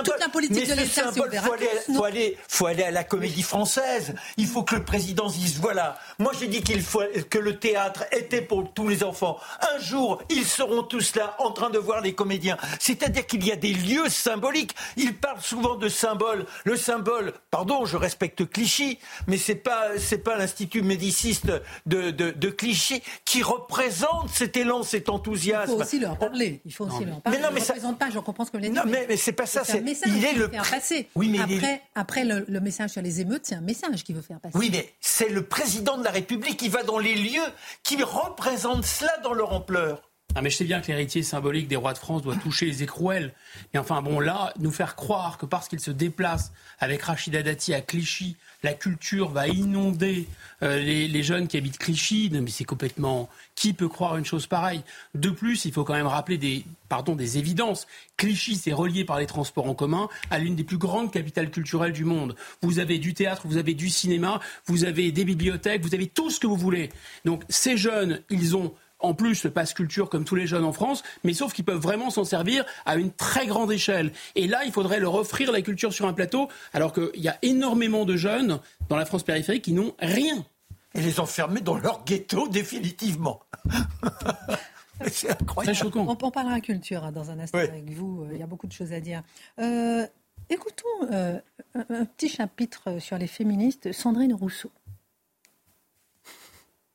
[0.03, 3.43] toute la politique de l'État, c'est faut aller, faut, aller, faut aller à la comédie
[3.43, 4.15] française.
[4.37, 5.97] Il faut que le président dise voilà.
[6.17, 9.37] Moi, j'ai dit qu'il faut que le théâtre était pour tous les enfants.
[9.75, 12.57] Un jour, ils seront tous là en train de voir les comédiens.
[12.79, 14.75] C'est-à-dire qu'il y a des lieux symboliques.
[14.97, 16.47] Il parle souvent de symboles.
[16.63, 21.51] Le symbole, pardon, je respecte Clichy, mais c'est pas, c'est pas l'institut médiciste
[21.85, 25.71] de, de, de, Clichy qui représente cet élan, cet enthousiasme.
[25.71, 26.61] Il faut aussi leur parler.
[26.65, 27.37] Il faut aussi leur parler.
[27.37, 28.85] Mais non, mais ça, pas, je comprends ce que vous voulez dire.
[28.85, 29.63] Non, mais, mais c'est pas ça.
[29.63, 31.07] C'est il est le faire passer.
[31.15, 34.39] Oui, mais après, après le, message sur les émeutes, c'est un message qu'il veut faire
[34.39, 34.57] passer.
[34.57, 37.47] Oui, mais c'est le président de la République qui va dans les lieux
[37.83, 40.04] qui représentent cela dans leur ampleur.
[40.37, 42.83] Ah mais je sais bien que l'héritier symbolique des rois de France doit toucher les
[42.83, 43.31] écrouelles.
[43.73, 47.73] Mais enfin, bon, là, nous faire croire que parce qu'il se déplace avec Rachida Dati
[47.73, 50.27] à Clichy, la culture va inonder
[50.61, 52.29] euh, les, jeunes qui habitent Clichy.
[52.33, 53.29] mais c'est complètement.
[53.55, 54.81] Qui peut croire une chose pareille?
[55.13, 57.87] De plus, il faut quand même rappeler des, pardon, des évidences.
[58.17, 61.93] Clichy, c'est relié par les transports en commun à l'une des plus grandes capitales culturelles
[61.93, 62.35] du monde.
[62.61, 66.29] Vous avez du théâtre, vous avez du cinéma, vous avez des bibliothèques, vous avez tout
[66.29, 66.89] ce que vous voulez.
[67.23, 70.73] Donc ces jeunes, ils ont en plus le passe culture comme tous les jeunes en
[70.73, 74.11] France, mais sauf qu'ils peuvent vraiment s'en servir à une très grande échelle.
[74.35, 77.37] Et là, il faudrait leur offrir la culture sur un plateau, alors qu'il y a
[77.41, 80.45] énormément de jeunes dans la France périphérique qui n'ont rien.
[80.93, 83.41] Et les enfermer dans leur ghetto définitivement.
[85.07, 85.77] C'est incroyable.
[85.77, 86.17] Choquant.
[86.21, 88.23] On, parlera culture hein, dans un instant avec vous.
[88.23, 89.23] Euh, il y a beaucoup de choses à dire.
[89.59, 90.05] Euh,
[90.49, 91.39] écoutons euh,
[91.75, 93.91] un, petit chapitre sur les féministes.
[93.91, 94.71] Sandrine Rousseau.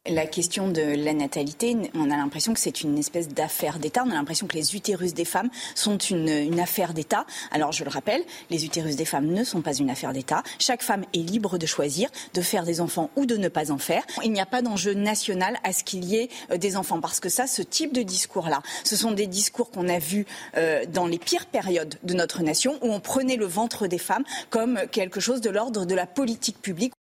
[0.08, 4.02] La question de la natalité, on a l'impression que c'est une espèce d'affaire d'État.
[4.06, 7.26] On a l'impression que les utérus des femmes sont une, affaire d'État.
[7.50, 10.42] Alors je le rappelle, les utérus des femmes ne sont pas une affaire d'État.
[10.58, 13.76] Chaque femme est libre de choisir de faire des enfants ou de ne pas en
[13.76, 14.02] faire.
[14.24, 17.20] Il n'y a pas d'enjeu national à ce qu'il y ait euh, des enfants parce
[17.20, 20.24] que ça, ce type de discours-là, ce sont des discours qu'on a vus
[20.56, 24.24] euh, dans les pires périodes de notre nation où on prenait le ventre des femmes
[24.48, 26.94] comme quelque chose de l'ordre de la politique publique.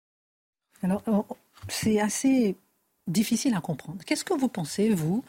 [0.83, 1.03] Alors
[1.69, 2.57] c'est assez
[3.09, 3.99] difficile à comprendre.
[4.07, 5.25] Qu'est-ce que vous pensez, vous,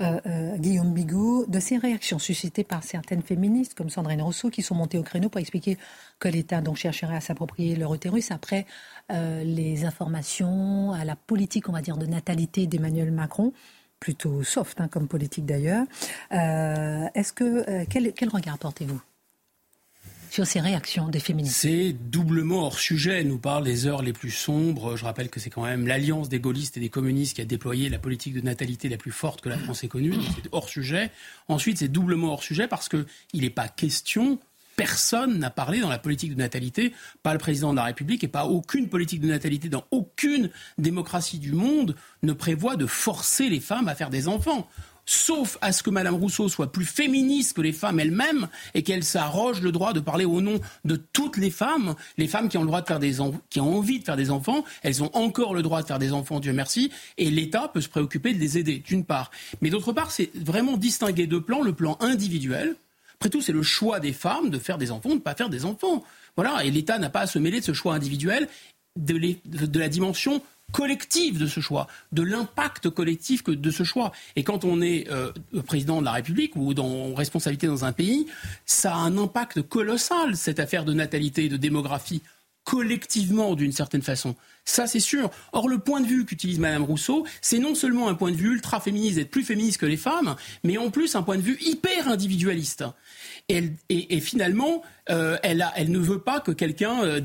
[0.00, 4.62] euh, euh, Guillaume Bigot, de ces réactions suscitées par certaines féministes comme Sandrine Rousseau qui
[4.62, 5.76] sont montées au créneau pour expliquer
[6.18, 8.66] que l'État donc chercherait à s'approprier leur utérus après
[9.12, 13.52] euh, les informations à la politique, on va dire, de natalité d'Emmanuel Macron
[13.98, 15.84] plutôt soft hein, comme politique d'ailleurs.
[16.30, 19.00] Est-ce que quel, quel regard portez-vous?
[20.30, 23.24] Sur ces réactions des féministes C'est doublement hors sujet.
[23.24, 24.96] Nous parle des heures les plus sombres.
[24.96, 27.88] Je rappelle que c'est quand même l'alliance des gaullistes et des communistes qui a déployé
[27.88, 30.14] la politique de natalité la plus forte que la France ait connue.
[30.36, 31.10] C'est hors sujet.
[31.48, 34.38] Ensuite, c'est doublement hors sujet parce qu'il n'est pas question
[34.80, 38.28] personne n'a parlé dans la politique de natalité, pas le président de la République et
[38.28, 43.60] pas aucune politique de natalité dans aucune démocratie du monde ne prévoit de forcer les
[43.60, 44.66] femmes à faire des enfants
[45.10, 49.02] sauf à ce que Mme Rousseau soit plus féministe que les femmes elles-mêmes et qu'elle
[49.02, 52.62] s'arroge le droit de parler au nom de toutes les femmes, les femmes qui ont
[52.62, 53.16] le droit de faire des
[53.50, 56.12] qui ont envie de faire des enfants, elles ont encore le droit de faire des
[56.12, 59.32] enfants, Dieu merci, et l'État peut se préoccuper de les aider, d'une part.
[59.60, 62.76] Mais d'autre part, c'est vraiment distinguer deux plans, le plan individuel.
[63.14, 65.50] Après tout, c'est le choix des femmes de faire des enfants, de ne pas faire
[65.50, 66.04] des enfants.
[66.36, 68.48] Voilà, et l'État n'a pas à se mêler de ce choix individuel,
[68.96, 70.40] de, de la dimension
[70.72, 74.12] collective de ce choix, de l'impact collectif de ce choix.
[74.36, 75.32] Et quand on est euh,
[75.66, 78.26] président de la République ou dans responsabilité dans un pays,
[78.66, 82.22] ça a un impact colossal, cette affaire de natalité et de démographie,
[82.64, 84.36] collectivement d'une certaine façon.
[84.70, 85.30] Ça, c'est sûr.
[85.52, 88.52] Or, le point de vue qu'utilise Madame Rousseau, c'est non seulement un point de vue
[88.52, 91.58] ultra féministe, d'être plus féministe que les femmes, mais en plus un point de vue
[91.60, 92.84] hyper individualiste.
[93.88, 97.20] Et, finalement, euh, elle, ne veut pas que quelqu'un euh,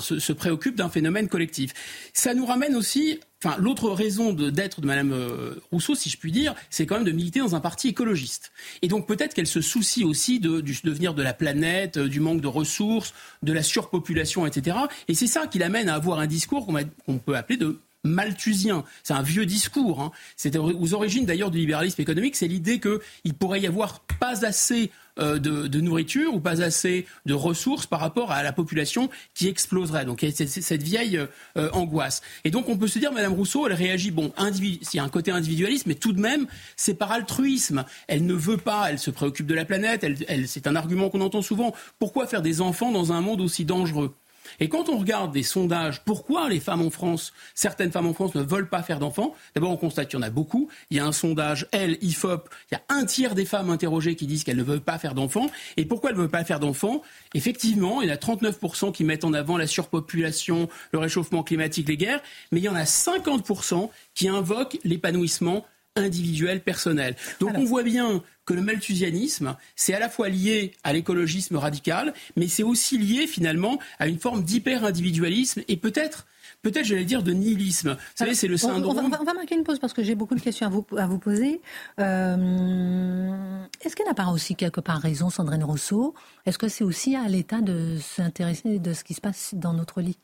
[0.00, 1.72] se, préoccupe d'un phénomène collectif.
[2.14, 6.32] Ça nous ramène aussi, enfin, l'autre raison d'être de, Madame euh, Rousseau, si je puis
[6.32, 8.52] dire, c'est quand même de militer dans un parti écologiste.
[8.80, 12.48] Et donc peut-être qu'elle se soucie aussi du devenir de la planète, du manque de
[12.48, 14.78] ressources, de la surpopulation, etc.
[15.08, 16.76] Et c'est ça qui l'amène à avoir un discours qu'on
[17.18, 18.84] peut appeler de malthusien.
[19.02, 20.00] C'est un vieux discours.
[20.00, 20.12] Hein.
[20.36, 22.36] C'est aux origines d'ailleurs du libéralisme économique.
[22.36, 27.34] C'est l'idée qu'il pourrait y avoir pas assez euh, de, nourriture ou pas assez de
[27.34, 30.04] ressources par rapport à la population qui exploserait.
[30.04, 31.18] Donc il y a cette vieille
[31.56, 32.22] euh, angoisse.
[32.44, 35.08] Et donc on peut se dire, Madame Rousseau, elle réagit, bon, il y a un
[35.08, 36.46] côté individualiste, mais tout de même,
[36.76, 37.84] c'est par altruisme.
[38.08, 40.06] Elle ne veut pas, elle se préoccupe de la planète,
[40.46, 41.74] c'est un argument qu'on entend souvent.
[41.98, 44.14] Pourquoi faire des enfants dans un monde aussi dangereux?
[44.60, 48.34] Et quand on regarde des sondages, pourquoi les femmes en France, certaines femmes en France
[48.34, 50.68] ne veulent pas faire d'enfants D'abord, on constate qu'il y en a beaucoup.
[50.90, 54.16] Il y a un sondage, elle, IFOP, il y a un tiers des femmes interrogées
[54.16, 55.46] qui disent qu'elles ne veulent pas faire d'enfants.
[55.76, 57.02] Et pourquoi elles ne veulent pas faire d'enfants?
[57.34, 61.88] Effectivement, il y en a 39% qui mettent en avant la surpopulation, le réchauffement climatique,
[61.88, 62.20] les guerres,
[62.52, 65.64] mais il y en a 50% qui invoquent l'épanouissement
[65.96, 67.16] individuel, personnel.
[67.40, 72.14] Donc on voit bien que le malthusianisme, c'est à la fois lié à l'écologisme radical,
[72.36, 76.26] mais c'est aussi lié finalement à une forme d'hyper-individualisme et peut-être
[76.62, 77.90] peut-être, j'allais dire, de nihilisme.
[77.90, 78.98] Vous savez, c'est le syndrome.
[78.98, 81.18] On va, marquer une pause parce que j'ai beaucoup de questions à vous, à vous
[81.18, 81.60] poser.
[82.00, 86.14] Euh, est-ce qu'elle n'a pas aussi quelque part raison, Sandrine Rousseau?
[86.44, 90.00] Est-ce que c'est aussi à l'État de s'intéresser de ce qui se passe dans notre
[90.00, 90.18] lit?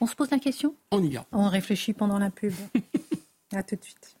[0.00, 0.74] On se pose la question?
[0.90, 1.26] On y va.
[1.32, 2.54] On réfléchit pendant la pub.
[3.54, 4.16] à tout de suite.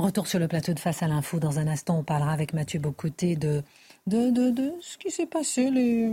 [0.00, 1.38] Retour sur le plateau de Face à l'info.
[1.38, 3.62] Dans un instant, on parlera avec Mathieu Bocoté de,
[4.08, 5.70] ce qui s'est passé.
[5.70, 6.08] Les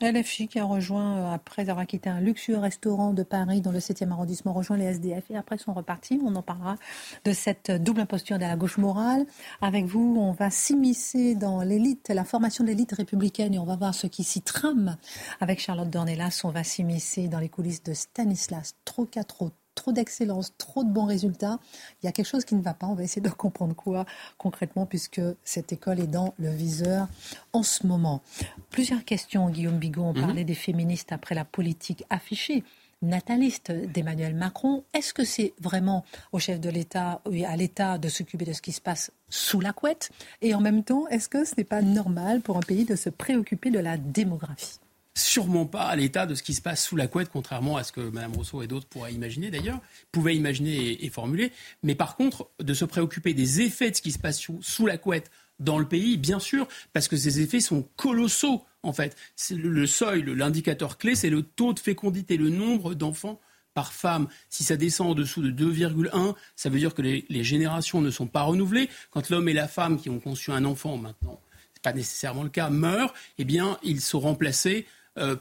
[0.00, 3.80] LFI qui a rejoint, euh, après avoir quitté un luxueux restaurant de Paris dans le
[3.80, 6.20] 7e arrondissement, rejoint les SDF et après sont repartis.
[6.24, 6.76] On en parlera
[7.24, 9.26] de cette double imposture de la gauche morale.
[9.60, 13.74] Avec vous, on va s'immiscer dans l'élite, la formation de l'élite républicaine et on va
[13.74, 14.96] voir ce qui s'y trame.
[15.40, 20.82] Avec Charlotte Dornelas, on va s'immiscer dans les coulisses de Stanislas Trocatro trop d'excellence, trop
[20.82, 21.60] de bons résultats.
[22.02, 22.88] Il y a quelque chose qui ne va pas.
[22.88, 24.04] On va essayer de comprendre quoi
[24.38, 27.06] concrètement, puisque cette école est dans le viseur
[27.52, 28.22] en ce moment.
[28.70, 30.02] Plusieurs questions, Guillaume Bigot.
[30.02, 30.20] On mhm.
[30.20, 32.64] parlait des féministes après la politique affichée
[33.02, 34.84] nataliste d'Emmanuel Macron.
[34.94, 38.72] Est-ce que c'est vraiment au chef de l'État, à l'État de s'occuper de ce qui
[38.72, 40.10] se passe sous la couette?
[40.42, 43.10] Et en même temps, est-ce que ce n'est pas normal pour un pays de se
[43.10, 44.78] préoccuper de la démographie?
[45.16, 47.92] Sûrement pas à l'état de ce qui se passe sous la couette, contrairement à ce
[47.92, 49.80] que Mme Rousseau et d'autres pourraient imaginer d'ailleurs,
[50.12, 51.52] pouvaient imaginer et, formuler.
[51.82, 54.98] Mais par contre, de se préoccuper des effets de ce qui se passe sous, la
[54.98, 59.16] couette dans le pays, bien sûr, parce que ces effets sont colossaux en fait.
[59.50, 63.40] Le, le seuil, l'indicateur clé, c'est le taux de fécondité, le nombre d'enfants
[63.74, 64.28] par femme.
[64.48, 68.10] Si ça descend en dessous de 2,1, ça veut dire que les, les, générations ne
[68.10, 68.88] sont pas renouvelées.
[69.10, 72.42] Quand l'homme et la femme qui ont conçu un enfant maintenant, ce n'est pas nécessairement
[72.42, 74.86] le cas, meurent, eh bien, ils sont remplacés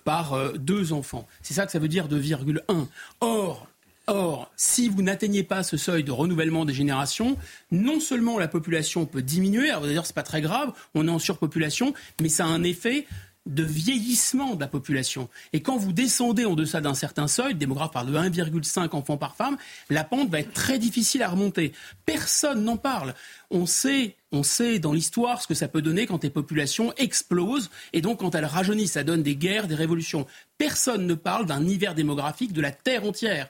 [0.04, 1.28] par euh, deux enfants.
[1.42, 2.88] C'est ça que ça veut dire 2,1.
[3.22, 3.68] Or,
[4.08, 7.38] Or, si vous n'atteignez pas ce seuil de renouvellement des générations,
[7.72, 11.96] non seulement la population peut diminuer, d'ailleurs c'est pas très grave, on est en surpopulation,
[12.22, 13.08] mais ça a un effet
[13.46, 15.30] de vieillissement de la population.
[15.54, 19.18] Et quand vous descendez en deçà d'un certain seuil, le démographe parle de 1,5 enfants
[19.18, 19.58] par femme,
[19.90, 21.72] la pente va être très difficile à remonter.
[22.06, 23.14] Personne n'en parle.
[23.52, 27.70] On sait on sait dans l'histoire ce que ça peut donner quand les populations explosent
[27.94, 30.28] et donc quand elles rajeunissent, ça donne des guerres, des révolutions.
[30.58, 33.48] Personne ne parle d'un hiver démographique de la Terre entière.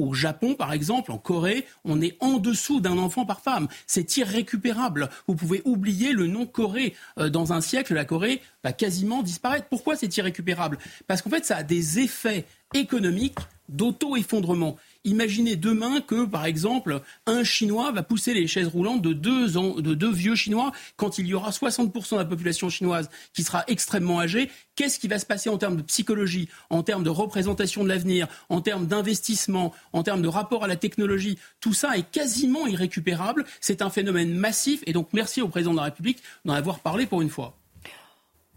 [0.00, 3.68] Au Japon, par exemple, en Corée, on est en dessous d'un enfant par femme.
[3.86, 5.10] C'est irrécupérable.
[5.26, 6.94] Vous pouvez oublier le nom Corée.
[7.18, 9.66] Euh, dans un siècle, la Corée va quasiment disparaître.
[9.68, 10.78] Pourquoi c'est irrécupérable?
[11.06, 14.76] Parce qu'en fait, ça a des effets économiques d'auto-effondrement.
[15.04, 19.94] Imaginez demain que, par exemple, un Chinois va pousser les chaises roulantes de deux, de
[19.94, 24.20] deux vieux Chinois quand il y aura 60% de la population chinoise qui sera extrêmement
[24.20, 24.50] âgée.
[24.76, 28.28] Qu'est-ce qui va se passer en termes de psychologie, en termes de représentation de l'avenir,
[28.50, 31.38] en termes d'investissement, en termes de rapport à la technologie?
[31.60, 33.46] Tout ça est quasiment irrécupérable.
[33.62, 37.06] C'est un phénomène massif et donc merci au président de la République d'en avoir parlé
[37.06, 37.56] pour une fois.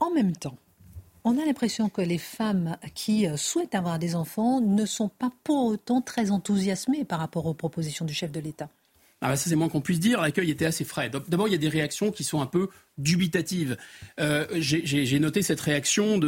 [0.01, 0.57] En même temps,
[1.23, 5.31] on a l'impression que les femmes qui euh, souhaitent avoir des enfants ne sont pas
[5.43, 8.69] pour autant très enthousiasmées par rapport aux propositions du chef de l'État.
[9.25, 11.09] Ah bah ça c'est moins qu'on puisse dire, l'accueil était assez frais.
[11.09, 13.77] D'abord il y a des réactions qui sont un peu dubitative.
[14.19, 16.19] Euh, j'ai noté cette réaction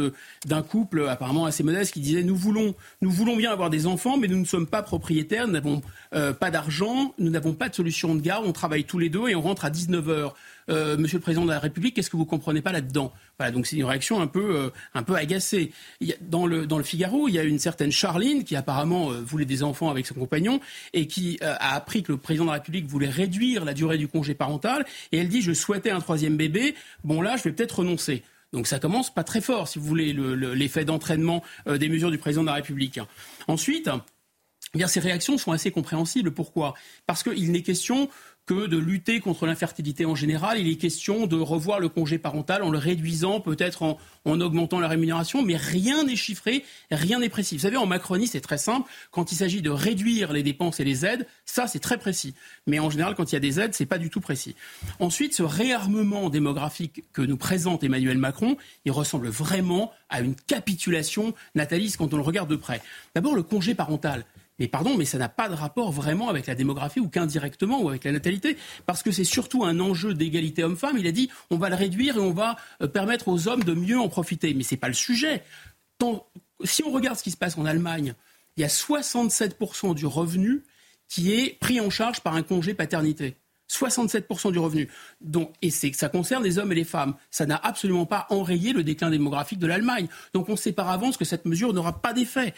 [0.46, 4.16] d'un couple apparemment assez modeste qui disait nous voulons, nous voulons bien avoir des enfants,
[4.16, 5.82] mais nous ne sommes pas propriétaires, nous n'avons
[6.14, 9.28] euh, pas d'argent, nous n'avons pas de solution de garde, on travaille tous les deux
[9.28, 10.34] et on rentre à 19 heures.
[10.68, 13.12] Euh, Monsieur le Président de la République, qu'est-ce que vous comprenez pas là-dedans?
[13.38, 15.72] Voilà, donc c'est une réaction un peu, euh, un peu agacée.
[16.20, 19.44] Dans, le, dans le Figaro, il y a une certaine Charline qui apparemment euh, voulait
[19.44, 20.60] des enfants avec son compagnon
[20.92, 24.08] et qui a appris que le Président de la République voulait réduire la durée du
[24.08, 26.74] congé parental et elle dit je souhaitais un troisième bébé.
[27.04, 28.22] Bon là, je vais peut-être renoncer.
[28.52, 32.42] Donc ça commence pas très fort, si vous voulez, l'effet d'entraînement des mesures du président
[32.42, 33.00] de la République.
[33.48, 33.90] Ensuite,
[34.74, 36.32] eh bien, ces réactions sont assez compréhensibles.
[36.32, 36.74] Pourquoi?
[37.06, 38.08] Parce qu'il n'est question
[38.46, 40.58] que de lutter contre l'infertilité en général.
[40.58, 44.88] Il est question de revoir le congé parental en le réduisant, peut-être en, augmentant la
[44.88, 47.56] rémunération, mais rien n'est chiffré, rien n'est précis.
[47.56, 48.88] Vous savez, en Macronie, c'est très simple.
[49.10, 52.34] Quand il s'agit de réduire les dépenses et les aides, ça, c'est très précis.
[52.66, 54.54] Mais en général, quand il y a des aides, c'est pas du tout précis.
[55.00, 61.34] Ensuite, ce réarmement démographique que nous présente Emmanuel Macron, il ressemble vraiment à une capitulation
[61.56, 62.80] nataliste quand on le regarde de près.
[63.14, 64.24] D'abord, le congé parental.
[64.58, 67.88] Mais pardon, mais ça n'a pas de rapport vraiment avec la démographie ou qu'indirectement ou
[67.90, 70.96] avec la natalité, parce que c'est surtout un enjeu d'égalité homme-femme.
[70.98, 73.74] Il a dit on va le réduire et on va euh, permettre aux hommes de
[73.74, 74.54] mieux en profiter.
[74.54, 75.42] Mais ce n'est pas le sujet.
[76.64, 78.14] si on regarde ce qui se passe en Allemagne,
[78.56, 80.62] il y a 67% du revenu
[81.08, 83.36] qui est pris en charge par un congé paternité.
[83.70, 84.88] 67% du revenu.
[85.20, 87.14] Donc, et c'est ça concerne les hommes et les femmes.
[87.30, 90.06] Ça n'a absolument pas enrayé le déclin démographique de l'Allemagne.
[90.34, 92.54] Donc on sait par avance que cette mesure n'aura pas d'effet.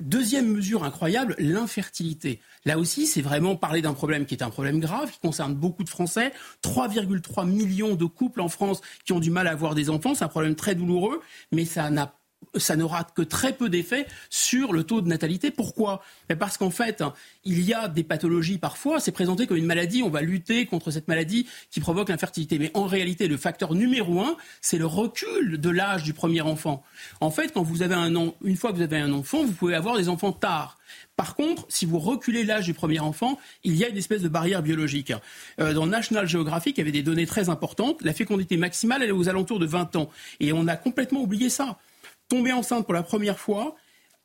[0.00, 2.40] Deuxième mesure incroyable, l'infertilité.
[2.64, 5.84] Là aussi, c'est vraiment parler d'un problème qui est un problème grave, qui concerne beaucoup
[5.84, 6.32] de Français.
[6.62, 10.14] 3,3 millions de couples en France qui ont du mal à avoir des enfants.
[10.14, 11.20] C'est un problème très douloureux,
[11.52, 12.14] mais ça n'a
[12.58, 15.50] ça n'aura que très peu d'effet sur le taux de natalité.
[15.50, 16.02] Pourquoi?
[16.38, 17.02] Parce qu'en fait,
[17.44, 20.90] il y a des pathologies parfois, c'est présenté comme une maladie, on va lutter contre
[20.90, 22.58] cette maladie qui provoque l'infertilité.
[22.58, 26.82] Mais en réalité, le facteur numéro un, c'est le recul de l'âge du premier enfant.
[27.20, 28.06] En fait, quand vous avez un
[28.44, 30.78] une fois que vous avez un enfant, vous pouvez avoir des enfants tard.
[31.16, 34.28] Par contre, si vous reculez l'âge du premier enfant, il y a une espèce de
[34.28, 35.12] barrière biologique.
[35.60, 38.00] Euh, dans National Geographic, il y avait des données très importantes.
[38.02, 40.10] La fécondité maximale, elle est aux alentours de 20 ans.
[40.40, 41.78] Et on a complètement oublié ça
[42.28, 43.76] tomber enceinte pour la première fois,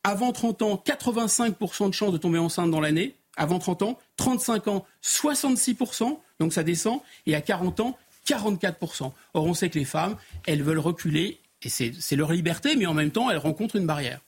[0.04, 3.16] avant 30 ans, 85% de chances de tomber enceinte dans l'année.
[3.38, 7.00] Avant 30 ans, 35 ans, 66%, donc ça descend.
[7.26, 9.12] Et à 40 ans, 44%.
[9.34, 12.94] Or, on sait que les femmes, elles veulent reculer, et c'est leur liberté, mais en
[12.94, 14.20] même temps, elles rencontrent une barrière.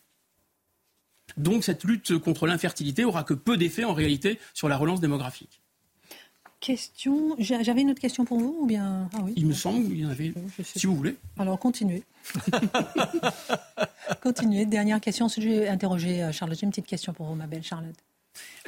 [1.37, 5.62] Donc, cette lutte contre l'infertilité aura que peu d'effet en réalité sur la relance démographique
[6.63, 7.35] question.
[7.39, 9.09] J'avais une autre question pour vous ou bien?
[9.13, 9.33] Ah oui.
[9.35, 10.33] Il me semble qu'il y en avait.
[10.63, 11.15] Si vous voulez.
[11.37, 12.03] Alors continuez.
[14.21, 14.65] continuez.
[14.65, 15.27] Dernière question.
[15.27, 16.57] Je vais interroger euh, Charlotte.
[16.57, 17.95] J'ai une petite question pour vous, ma belle Charlotte.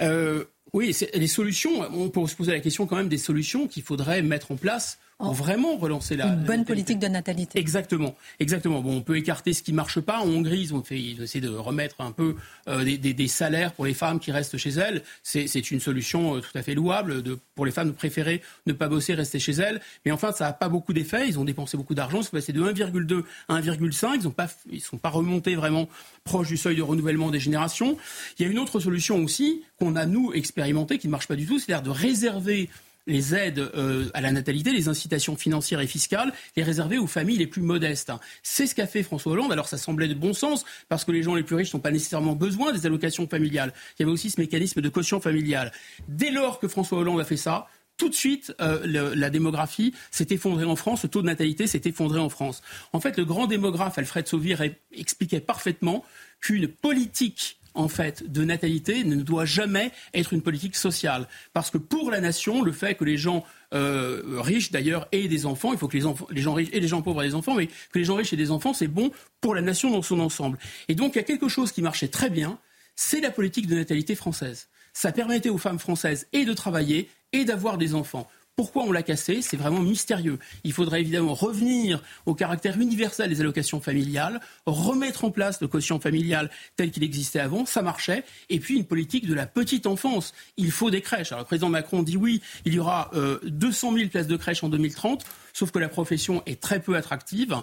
[0.01, 1.71] Euh, oui, les solutions.
[1.93, 4.99] On peut se poser la question quand même des solutions qu'il faudrait mettre en place
[5.17, 6.28] pour vraiment relancer la.
[6.28, 7.60] Une bonne politique de natalité.
[7.60, 8.82] Exactement, exactement.
[8.82, 10.19] Bon, on peut écarter ce qui marche pas.
[10.19, 12.36] En Hongrie, ils ont fait, ils essaient de remettre un peu
[12.67, 15.04] euh, des, des, des, salaires pour les femmes qui restent chez elles.
[15.23, 18.73] C'est une solution euh, tout à fait louable de, pour les femmes de préférer ne
[18.73, 19.80] pas bosser, rester chez elles.
[20.06, 21.28] Mais enfin, ça n'a pas beaucoup d'effet.
[21.28, 22.21] Ils ont dépensé beaucoup d'argent.
[22.21, 24.32] C'est passé de 1,2 à 1,5.
[24.69, 25.88] Ils ne sont pas remontés vraiment
[26.25, 27.97] proche du seuil de renouvellement des générations.
[28.38, 31.36] Il y a une autre solution aussi qu'on a nous expérimenté qui ne marche pas
[31.36, 32.69] du tout, c'est-à-dire de réserver
[33.07, 37.37] les aides euh, à la natalité, les incitations financières et fiscales, les réserver aux familles
[37.37, 38.11] les plus modestes.
[38.43, 39.51] C'est ce qu'a fait François Hollande.
[39.51, 41.91] Alors ça semblait de bon sens parce que les gens les plus riches n'ont pas
[41.91, 43.73] nécessairement besoin des allocations familiales.
[43.97, 45.71] Il y avait aussi ce mécanisme de caution familiale.
[46.07, 50.27] Dès lors que François Hollande a fait ça, tout de suite, euh, la démographie s'est
[50.31, 52.61] effondrée en France, le taux de natalité s'est effondré en France.
[52.91, 56.03] En fait, le grand démographe Alfred Sauvir expliquait parfaitement
[56.41, 61.27] qu'une politique en fait, de natalité ne doit jamais être une politique sociale.
[61.53, 65.45] Parce que pour la nation, le fait que les gens euh, riches, d'ailleurs, aient des
[65.45, 67.55] enfants, il faut que les, les, gens riches et les gens pauvres aient des enfants,
[67.55, 69.11] mais que les gens riches aient des enfants, c'est bon
[69.41, 70.57] pour la nation dans son ensemble.
[70.88, 72.57] Et donc, il y a quelque chose qui marchait très bien,
[72.95, 74.69] c'est la politique de natalité française.
[74.93, 78.29] Ça permettait aux femmes françaises et de travailler et d'avoir des enfants.
[78.55, 79.41] Pourquoi on l'a cassé?
[79.41, 80.39] C'est vraiment mystérieux.
[80.63, 85.99] Il faudrait évidemment revenir au caractère universel des allocations familiales, remettre en place le quotient
[85.99, 90.33] familial tel qu'il existait avant, ça marchait, et puis une politique de la petite enfance.
[90.55, 91.33] Il faut des crèches.
[91.33, 93.11] Alors le président Macron dit oui, il y aura
[93.43, 96.97] 200 euh, 000 places de crèches en 2030 sauf que la profession est très peu
[96.97, 97.55] attractive.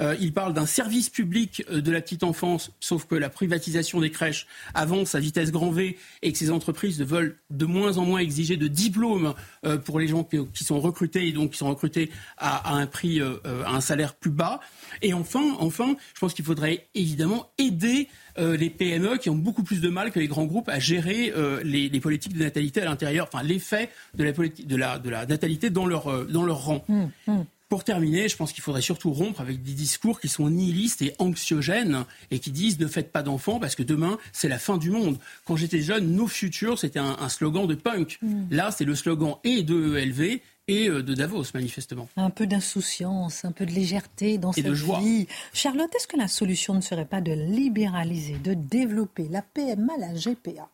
[0.00, 4.00] Euh, il parle d'un service public euh, de la petite enfance, sauf que la privatisation
[4.00, 8.04] des crèches avance à vitesse grand V et que ces entreprises veulent de moins en
[8.04, 11.68] moins exiger de diplômes euh, pour les gens qui, sont recrutés et donc qui sont
[11.68, 14.58] recrutés à, un prix, à un salaire plus bas.
[15.00, 19.80] Et enfin, enfin, je pense qu'il faudrait évidemment aider les PME qui ont beaucoup plus
[19.80, 21.32] de mal que les grands groupes à gérer
[21.64, 25.70] les, politiques de natalité à l'intérieur, enfin l'effet de la, de, la, de la natalité
[25.70, 26.84] dans leur, dans leur rang.
[26.88, 27.42] Mmh, mmh.
[27.68, 31.14] Pour terminer, je pense qu'il faudrait surtout rompre avec des discours qui sont nihilistes et
[31.18, 34.90] anxiogènes et qui disent ne faites pas d'enfants parce que demain c'est la fin du
[34.90, 35.18] monde.
[35.44, 38.18] Quand j'étais jeune, nos futurs c'était un, slogan de punk.
[38.22, 38.44] Mm.
[38.52, 42.08] Là, c'est le slogan et de ELV et euh, de Davos, manifestement.
[42.16, 44.98] Un peu d'insouciance, un peu de légèreté dans et cette de joie.
[44.98, 45.26] vie.
[45.52, 50.12] Charlotte, est-ce que la solution ne serait pas de libéraliser, de développer la PMA, la
[50.14, 50.68] GPA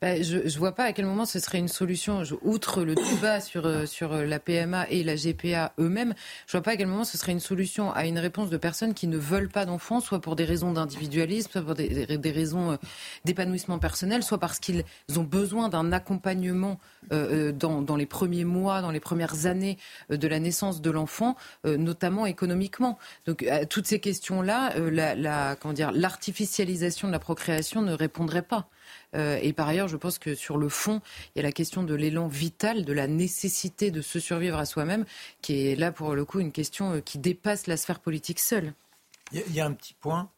[0.00, 2.22] bah, je ne vois pas à quel moment ce serait une solution.
[2.42, 6.14] outre le débat sur, euh, sur euh, la PMA et la GPA eux-mêmes,
[6.46, 8.94] je vois pas à quel moment ce serait une solution à une réponse de personnes
[8.94, 12.76] qui ne veulent pas d'enfants, soit pour des raisons d'individualisme, soit pour des, raisons euh,
[13.24, 14.84] d'épanouissement personnel, soit parce qu'ils
[15.16, 16.78] ont besoin d'un accompagnement
[17.10, 19.78] dans, les premiers mois, dans les premières années
[20.10, 22.98] de la naissance de l'enfant, notamment économiquement.
[23.26, 28.68] Donc à toutes ces questions-là, la, l'artificialisation de la procréation ne répondrait pas.
[29.14, 31.00] Euh, et par ailleurs, je pense que sur le fond,
[31.34, 34.66] il y a la question de l'élan vital, de la nécessité de se survivre à
[34.66, 35.04] soi-même,
[35.40, 38.74] qui est là pour le coup une question euh, qui dépasse la sphère politique seule.
[39.32, 40.30] Il y a un petit point,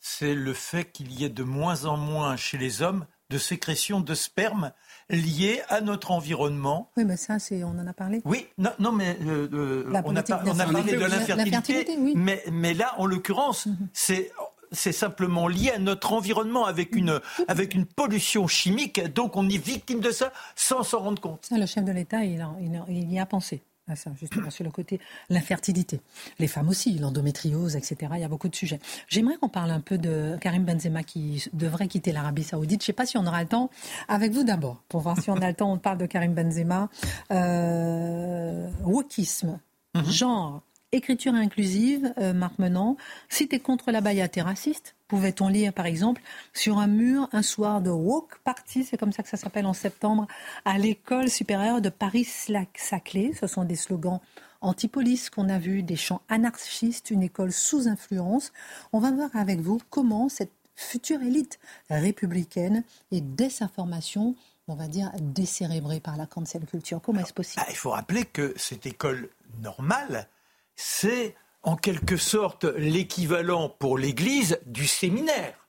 [0.00, 4.00] c'est le fait qu'il y ait de moins en moins chez les hommes de sécrétion
[4.00, 4.72] de sperme
[5.10, 6.90] liée à notre environnement.
[6.96, 8.22] Oui, mais ça, c'est, on en a parlé.
[8.24, 10.52] Oui, non, non mais euh, on, a, parlé
[10.92, 13.88] de l'infertilité, mais, mais là, en l'occurrence, mhm.
[13.92, 14.30] c'est
[14.72, 19.00] c'est simplement lié à notre environnement avec une, avec une pollution chimique.
[19.12, 21.48] Donc on est victime de ça sans s'en rendre compte.
[21.50, 22.46] le chef de l'État, il,
[22.88, 23.62] il, y a pensé.
[23.88, 24.98] À ça, justement, sur le côté
[25.30, 26.00] l'infertilité.
[26.40, 27.96] Les femmes aussi, l'endométriose, etc.
[28.14, 28.80] Il y a beaucoup de sujets.
[29.06, 32.80] J'aimerais qu'on parle un peu de Karim Benzema qui devrait quitter l'Arabie Saoudite.
[32.80, 33.70] Je ne sais pas si on aura le temps.
[34.08, 35.72] Avec vous d'abord, pour voir si on a le temps.
[35.72, 36.88] On parle de Karim Benzema.
[37.30, 39.60] Euh, wokisme,
[39.94, 40.04] mhm.
[40.10, 40.62] genre,
[40.92, 42.96] Écriture inclusive, euh, Marc Menant,
[43.28, 46.22] si tu es contre la baïa, t'es raciste Pouvait-on lire, par exemple,
[46.52, 49.72] sur un mur un soir de Woke Party, c'est comme ça que ça s'appelle en
[49.72, 50.26] septembre,
[50.64, 53.32] à l'école supérieure de Paris-Saclay.
[53.38, 54.20] Ce sont des slogans
[54.60, 58.52] anti-police qu'on a vus, des chants anarchistes, une école sous influence.
[58.92, 61.58] On va voir avec vous comment cette future élite
[61.90, 64.34] républicaine et désinformation
[64.68, 67.00] on va dire, décérébrée par la cancel culture.
[67.00, 67.62] Comment est-ce possible?
[67.64, 69.28] Bah, Il faut rappeler que cette école
[69.62, 70.28] normale
[70.76, 75.68] c'est en quelque sorte l'équivalent pour l'Église du séminaire.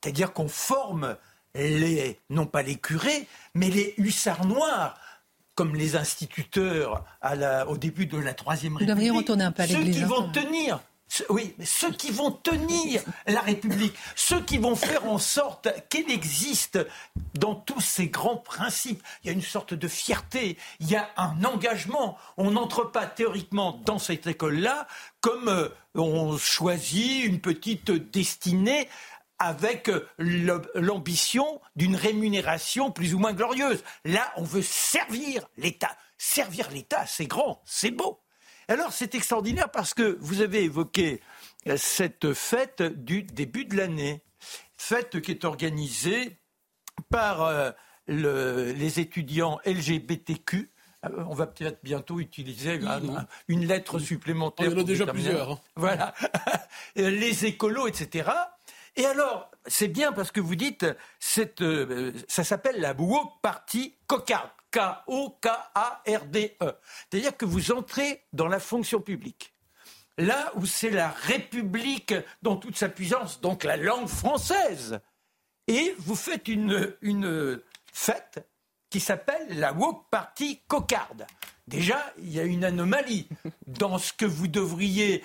[0.00, 1.16] C'est-à-dire qu'on forme
[1.54, 4.98] les, non pas les curés, mais les hussards noirs,
[5.54, 7.04] comme les instituteurs
[7.68, 9.12] au début de la Troisième République.
[9.12, 10.80] retourner un peu à Ceux qui vont tenir
[11.28, 16.10] oui, mais ceux qui vont tenir la République, ceux qui vont faire en sorte qu'elle
[16.10, 16.78] existe
[17.34, 19.02] dans tous ces grands principes.
[19.22, 22.18] Il y a une sorte de fierté, il y a un engagement.
[22.36, 24.86] On n'entre pas théoriquement dans cette école-là
[25.20, 28.88] comme euh, on choisit une petite destinée
[29.38, 30.06] avec euh,
[30.74, 33.82] l'ambition d'une rémunération plus ou moins glorieuse.
[34.04, 35.96] Là, on veut servir l'État.
[36.18, 38.23] Servir l'État, c'est grand, c'est beau.
[38.68, 41.20] Alors c'est extraordinaire parce que vous avez évoqué
[41.68, 44.22] euh, cette fête du début de l'année,
[44.76, 46.38] fête qui est organisée
[47.10, 47.70] par euh,
[48.08, 50.70] les étudiants LGBTQ.
[51.04, 52.80] Euh, on va peut-être bientôt utiliser
[53.48, 54.70] une lettre supplémentaire.
[54.72, 55.52] On en a déjà plusieurs.
[55.52, 55.60] Hein.
[55.76, 56.14] Voilà.
[56.96, 58.30] les écolos, etc.
[58.96, 60.86] Et alors, c'est bien parce que vous dites,
[61.18, 61.62] cette,
[62.28, 64.50] ça s'appelle la Woke Party Cocarde.
[64.74, 66.72] K-O-K-A-R-D-E.
[67.08, 69.54] C'est-à-dire que vous entrez dans la fonction publique.
[70.18, 75.00] Là où c'est la République dans toute sa puissance, donc la langue française.
[75.68, 77.60] Et vous faites une, une
[77.92, 78.44] fête
[78.90, 81.26] qui s'appelle la Woke Party Cocarde.
[81.66, 83.28] Déjà, il y a une anomalie
[83.66, 85.24] dans ce que vous devriez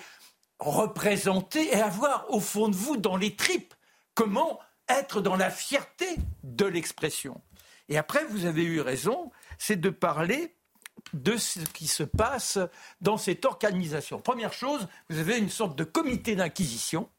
[0.60, 3.74] représenter et avoir au fond de vous dans les tripes.
[4.14, 6.06] Comment être dans la fierté
[6.42, 7.40] de l'expression.
[7.88, 9.30] Et après, vous avez eu raison,
[9.60, 10.56] c'est de parler
[11.12, 12.58] de ce qui se passe
[13.02, 14.18] dans cette organisation.
[14.18, 17.10] Première chose, vous avez une sorte de comité d'inquisition.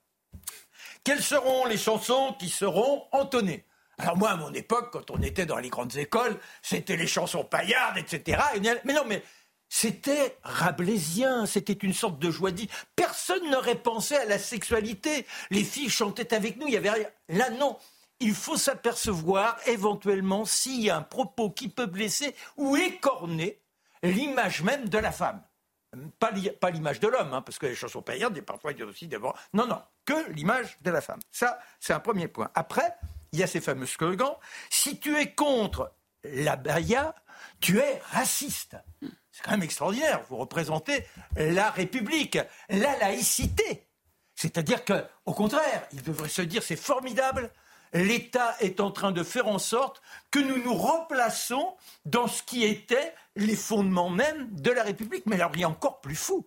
[1.04, 3.64] Quelles seront les chansons qui seront entonnées?
[4.00, 7.44] Alors moi, à mon époque, quand on était dans les grandes écoles, c'était les chansons
[7.44, 8.42] paillardes, etc.
[8.86, 9.24] Mais non, mais
[9.70, 12.70] c'était rabelaisien, c'était une sorte de joie dit.
[12.96, 15.28] Personne n'aurait pensé à la sexualité.
[15.52, 17.08] Les filles chantaient avec nous, il y avait rien.
[17.30, 17.78] Là, non
[18.22, 23.60] il faut s'apercevoir éventuellement s'il y a un propos qui peut blesser ou écorner
[24.04, 25.44] l'image même de la femme.
[26.20, 26.32] Pas
[26.72, 29.08] l'image de l'homme, hein, parce que les chansons paillardes, et parfois il y a aussi
[29.08, 29.18] des...
[29.18, 31.20] Non, non, que l'image de la femme.
[31.32, 32.50] Ça, c'est un premier point.
[32.56, 32.96] Après,
[33.34, 34.36] il y a ces fameux slogans.
[34.70, 35.92] Si tu es contre
[36.24, 37.14] la baya,
[37.60, 38.78] tu es raciste.
[39.32, 40.22] C'est quand même extraordinaire.
[40.30, 41.06] Vous représentez
[41.36, 42.38] la République,
[42.70, 43.88] la laïcité.
[44.36, 47.52] C'est-à-dire que, au contraire, il devrait se dire c'est formidable
[47.94, 51.76] l'État est en train de faire en sorte que nous nous replaçons
[52.06, 55.26] dans ce qui était les fondements même de la République.
[55.26, 56.46] Mais alors, il y a encore plus fou.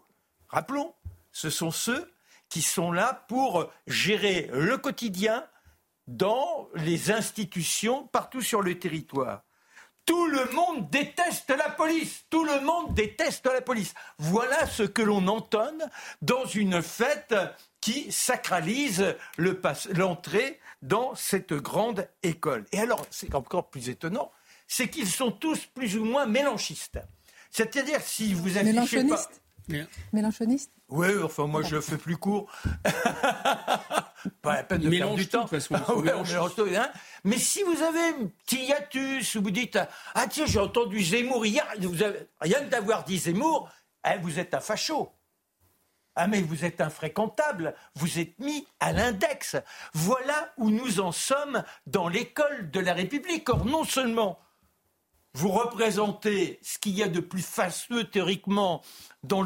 [0.49, 0.95] Rappelons,
[1.33, 2.11] ce sont ceux
[2.49, 5.45] qui sont là pour gérer le quotidien
[6.07, 9.43] dans les institutions partout sur le territoire.
[10.07, 12.25] Tout le monde déteste la police.
[12.29, 13.95] Tout le monde déteste la police.
[14.19, 15.89] Voilà ce que l'on entonne
[16.21, 17.35] dans une fête
[17.81, 22.67] qui sacralise l'entrée dans cette grande école.
[22.71, 24.31] Et alors, c'est encore plus étonnant,
[24.69, 26.99] c'est qu'ils sont tous plus ou moins mélanchistes.
[27.51, 29.29] C'est-à-dire, si vous affichez pas...
[30.13, 32.51] Mélanchoniste Oui, enfin, moi, je fais plus court.
[34.43, 35.47] pas la peine de perdre du temps.
[35.47, 36.91] Façon, ah hein.
[37.25, 39.79] Mais si vous avez un petit hiatus, où vous dites
[40.15, 43.71] Ah, tiens, j'ai entendu Zemmour hier, vous avez, rien d'avoir dit Zemmour,
[44.03, 45.11] hein, vous êtes un facho.
[46.17, 49.57] Ah mais vous êtes infréquentable, vous êtes mis à l'index.
[49.93, 53.49] Voilà où nous en sommes dans l'école de la République.
[53.49, 54.39] Or non seulement
[55.35, 58.83] vous représentez ce qu'il y a de plus faceux théoriquement
[59.25, 59.45] dans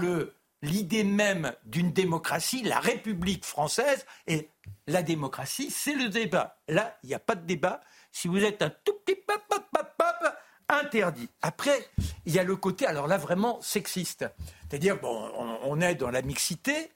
[0.60, 4.50] l'idée même d'une démocratie, la République française, et
[4.86, 6.58] la démocratie, c'est le débat.
[6.68, 7.80] Là, il n'y a pas de débat.
[8.12, 10.34] Si vous êtes un tout petit pop, pop, pop, pop,
[10.68, 11.28] interdit.
[11.42, 11.88] Après,
[12.26, 14.26] il y a le côté, alors là, vraiment sexiste.
[14.68, 15.30] C'est-à-dire, bon,
[15.62, 16.90] on, est dans la mixité,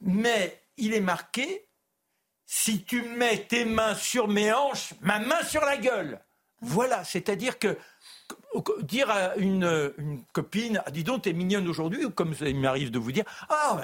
[0.00, 1.66] mais il est marqué
[2.46, 6.20] si tu mets tes mains sur mes hanches, ma main sur la gueule.
[6.60, 7.76] Voilà, c'est-à-dire que
[8.82, 12.98] dire à une, copine, ah, dis donc, t'es mignonne aujourd'hui, ou comme il m'arrive de
[12.98, 13.78] vous dire, ah,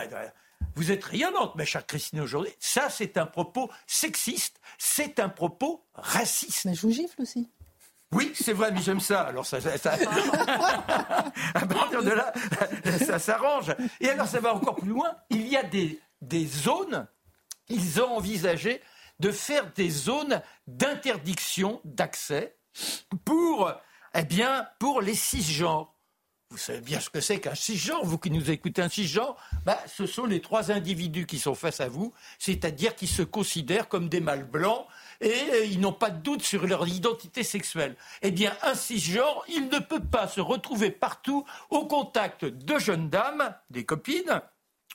[0.74, 5.84] vous êtes rayonnante, ma chère Christine, aujourd'hui, ça, c'est un propos sexiste, c'est un propos
[5.94, 6.64] raciste.
[6.64, 7.48] Mais je vous gifle aussi.
[8.12, 9.22] Oui, c'est vrai, mais j'aime ça.
[9.22, 9.56] Alors ça,
[11.54, 12.32] à partir de là,
[12.98, 13.74] ça s'arrange.
[14.00, 15.10] Et alors ça va encore plus loin.
[15.30, 17.06] Il y a des, des zones.
[17.68, 18.80] Ils ont envisagé
[19.20, 22.56] de faire des zones d'interdiction d'accès
[23.24, 23.72] pour
[24.14, 25.94] eh bien, pour les cisgenres,
[26.52, 29.78] vous savez bien ce que c'est qu'un cisgenre, vous qui nous écoutez un cisgenre, bah,
[29.86, 34.10] ce sont les trois individus qui sont face à vous, c'est-à-dire qui se considèrent comme
[34.10, 34.86] des mâles blancs
[35.22, 37.96] et euh, ils n'ont pas de doute sur leur identité sexuelle.
[38.20, 43.08] Eh bien, un cisgenre, il ne peut pas se retrouver partout au contact de jeunes
[43.08, 44.42] dames, des copines,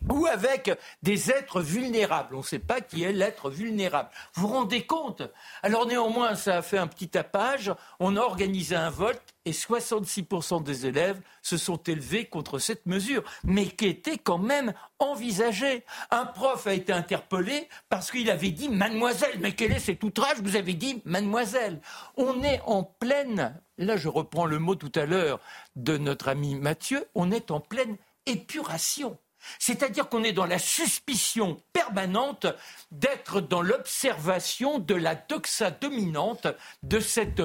[0.09, 0.71] ou avec
[1.01, 2.35] des êtres vulnérables.
[2.35, 4.09] On ne sait pas qui est l'être vulnérable.
[4.33, 5.23] Vous vous rendez compte?
[5.63, 10.63] Alors néanmoins, ça a fait un petit tapage, on a organisé un vote et 66%
[10.63, 15.85] des élèves se sont élevés contre cette mesure, mais qui était quand même envisagée.
[16.11, 20.37] Un prof a été interpellé parce qu'il avait dit mademoiselle, mais quel est cet outrage?
[20.41, 21.79] Vous avez dit mademoiselle.
[22.17, 25.39] On est en pleine, là je reprends le mot tout à l'heure
[25.75, 29.17] de notre ami Mathieu, on est en pleine épuration.
[29.59, 32.47] C'est-à-dire qu'on est dans la suspicion permanente
[32.91, 36.47] d'être dans l'observation de la doxa dominante
[36.83, 37.41] de cette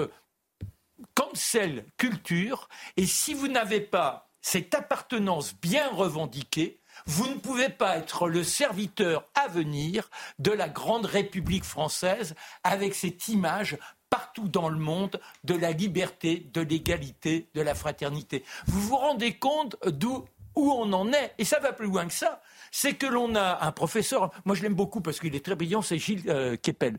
[1.14, 2.68] cancel culture.
[2.96, 8.44] Et si vous n'avez pas cette appartenance bien revendiquée, vous ne pouvez pas être le
[8.44, 12.34] serviteur à venir de la grande République française
[12.64, 13.78] avec cette image
[14.10, 18.44] partout dans le monde de la liberté, de l'égalité, de la fraternité.
[18.66, 22.12] Vous vous rendez compte d'où où on en est, et ça va plus loin que
[22.12, 22.40] ça,
[22.70, 25.82] c'est que l'on a un professeur, moi je l'aime beaucoup parce qu'il est très brillant,
[25.82, 26.98] c'est Gilles euh, Kepel.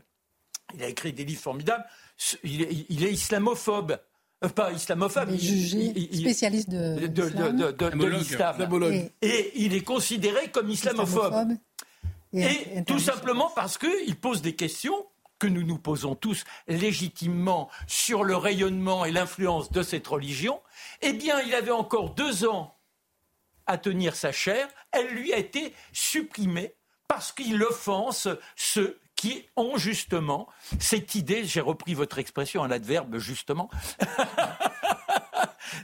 [0.74, 1.84] Il a écrit des livres formidables,
[2.42, 2.62] il
[3.04, 3.98] est, islamophobe.
[4.44, 9.10] Euh, pas islamophobe, il, jugé spécialiste de, de, l'islam.
[9.22, 11.56] Et, il est considéré comme islamophobe.
[12.32, 15.06] Et, tout simplement parce qu'il pose des questions
[15.38, 20.60] que nous nous posons tous légitimement sur le rayonnement et l'influence de cette religion.
[21.02, 22.73] Eh bien, il avait encore deux ans
[23.66, 26.74] à tenir sa chair, elle lui a été supprimée
[27.08, 30.48] parce qu'il offense ceux qui ont justement
[30.78, 33.70] cette idée, j'ai repris votre expression en adverbe justement,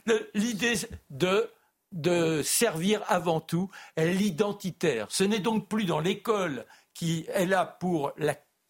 [0.34, 0.74] l'idée
[1.10, 1.50] de,
[1.92, 5.06] de servir avant tout l'identitaire.
[5.10, 8.12] Ce n'est donc plus dans l'école qui est là pour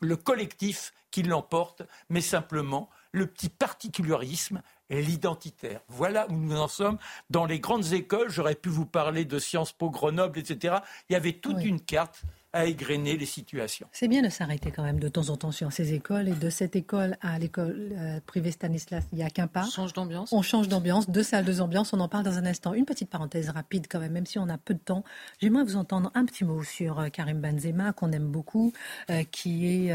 [0.01, 5.80] le collectif qui l'emporte, mais simplement le petit particularisme l'identitaire.
[5.88, 6.98] Voilà où nous en sommes.
[7.30, 10.78] Dans les grandes écoles, j'aurais pu vous parler de Sciences Po Grenoble, etc.
[11.09, 12.22] Il y avait toute une carte
[12.53, 13.86] à égrener les situations.
[13.92, 16.51] C'est bien de s'arrêter quand même de temps en temps sur ces écoles et de
[16.51, 19.64] cette école à l'école euh, privée Stanislas, il n'y a qu'un pas.
[19.66, 20.32] On change d'ambiance.
[20.32, 22.74] On change d'ambiance, deux salles, deux ambiances, on en parle dans un instant.
[22.74, 25.05] Une petite parenthèse rapide quand même, même si on a peu de temps.
[25.40, 28.72] J'aimerais vous entendre un petit mot sur euh, Karim Benzema, qu'on aime beaucoup,
[29.11, 29.94] euh, qui est,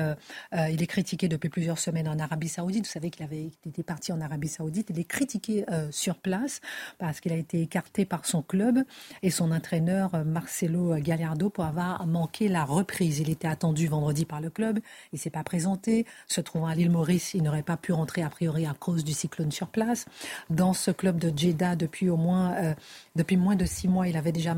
[0.53, 2.85] il est critiqué depuis plusieurs semaines en Arabie Saoudite.
[2.85, 4.89] Vous savez qu'il avait été parti en Arabie Saoudite.
[4.89, 6.61] Il est critiqué sur place
[6.97, 8.79] parce qu'il a été écarté par son club
[9.23, 13.19] et son entraîneur Marcelo Gallardo pour avoir manqué la reprise.
[13.19, 14.79] Il était attendu vendredi par le club.
[15.13, 16.05] Il s'est pas présenté.
[16.27, 19.13] Se trouvant à l'île Maurice, il n'aurait pas pu rentrer a priori à cause du
[19.13, 20.05] cyclone sur place.
[20.49, 22.73] Dans ce club de Jeddah, depuis au moins, euh,
[23.15, 24.55] depuis moins de six mois, il avait déjà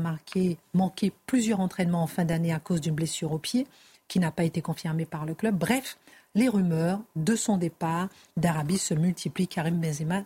[0.74, 3.66] manqué plusieurs entraînements en fin d'année à cause d'une blessure au pied
[4.08, 5.56] qui n'a pas été confirmée par le club.
[5.56, 5.98] Bref,
[6.34, 9.48] les rumeurs de son départ d'Arabie se multiplient.
[9.48, 10.24] Karim Benzema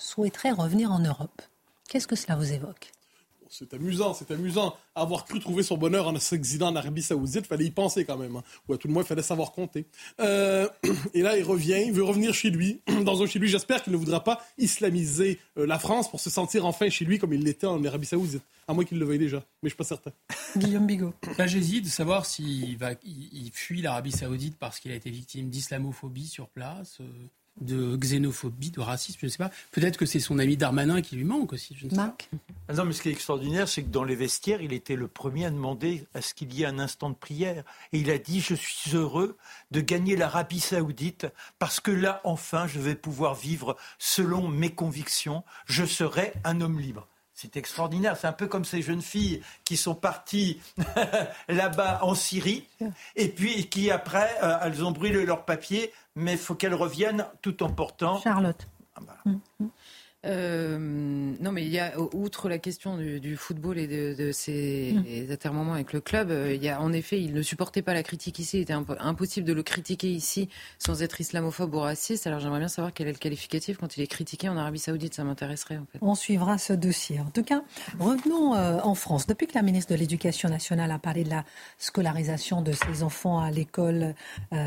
[0.00, 1.42] souhaiterait revenir en Europe.
[1.88, 2.93] Qu'est-ce que cela vous évoque?
[3.56, 4.76] C'est amusant, c'est amusant.
[4.96, 8.34] Avoir cru trouver son bonheur en s'exilant en Arabie Saoudite, fallait y penser quand même.
[8.34, 8.42] Hein.
[8.68, 9.86] Ou à tout le moins, il fallait savoir compter.
[10.20, 10.68] Euh,
[11.14, 13.48] et là, il revient, il veut revenir chez lui, dans un chez lui.
[13.48, 17.18] J'espère qu'il ne voudra pas islamiser euh, la France pour se sentir enfin chez lui
[17.18, 18.42] comme il l'était en Arabie Saoudite.
[18.66, 20.10] À moins qu'il le veuille déjà, mais je suis pas certain.
[20.56, 21.14] Guillaume Bigot.
[21.38, 25.48] Là, j'hésite de savoir s'il va, il, fuit l'Arabie Saoudite parce qu'il a été victime
[25.48, 26.98] d'islamophobie sur place.
[27.00, 27.04] Euh,
[27.60, 29.50] de xénophobie, de racisme, je ne sais pas.
[29.70, 32.28] Peut-être que c'est son ami Darmanin qui lui manque aussi, je ne sais Marc
[32.68, 35.08] ah Non, mais ce qui est extraordinaire, c'est que dans les vestiaires, il était le
[35.08, 37.64] premier à demander à ce qu'il y ait un instant de prière.
[37.92, 39.36] Et il a dit, je suis heureux
[39.70, 41.26] de gagner l'Arabie saoudite
[41.58, 45.44] parce que là, enfin, je vais pouvoir vivre selon mes convictions.
[45.66, 47.06] Je serai un homme libre.
[47.34, 48.16] C'est extraordinaire.
[48.16, 50.60] C'est un peu comme ces jeunes filles qui sont parties
[51.48, 52.66] là-bas en Syrie
[53.16, 57.26] et puis qui après, euh, elles ont brûlé leurs papiers, mais il faut qu'elles reviennent
[57.42, 58.20] tout en portant.
[58.20, 58.68] Charlotte.
[58.94, 59.66] Ah, mm, mm.
[60.24, 64.94] Euh, non, mais il y a, outre la question du, football et de, de ses
[64.94, 65.32] mmh.
[65.32, 68.02] atermoiements avec le club, euh, il y a en effet, il ne supportait pas la
[68.02, 68.58] critique ici.
[68.58, 70.48] Il était impossible de le critiquer ici
[70.78, 72.26] sans être islamophobe ou raciste.
[72.26, 75.14] Alors j'aimerais bien savoir quel est le qualificatif quand il est critiqué en Arabie Saoudite.
[75.14, 75.98] Ça m'intéresserait en fait.
[76.00, 77.20] On suivra ce dossier.
[77.20, 77.62] En tout cas,
[77.98, 79.26] revenons euh, en France.
[79.26, 81.44] Depuis que la ministre de l'Éducation nationale a parlé de la
[81.78, 84.14] scolarisation de ses enfants à l'école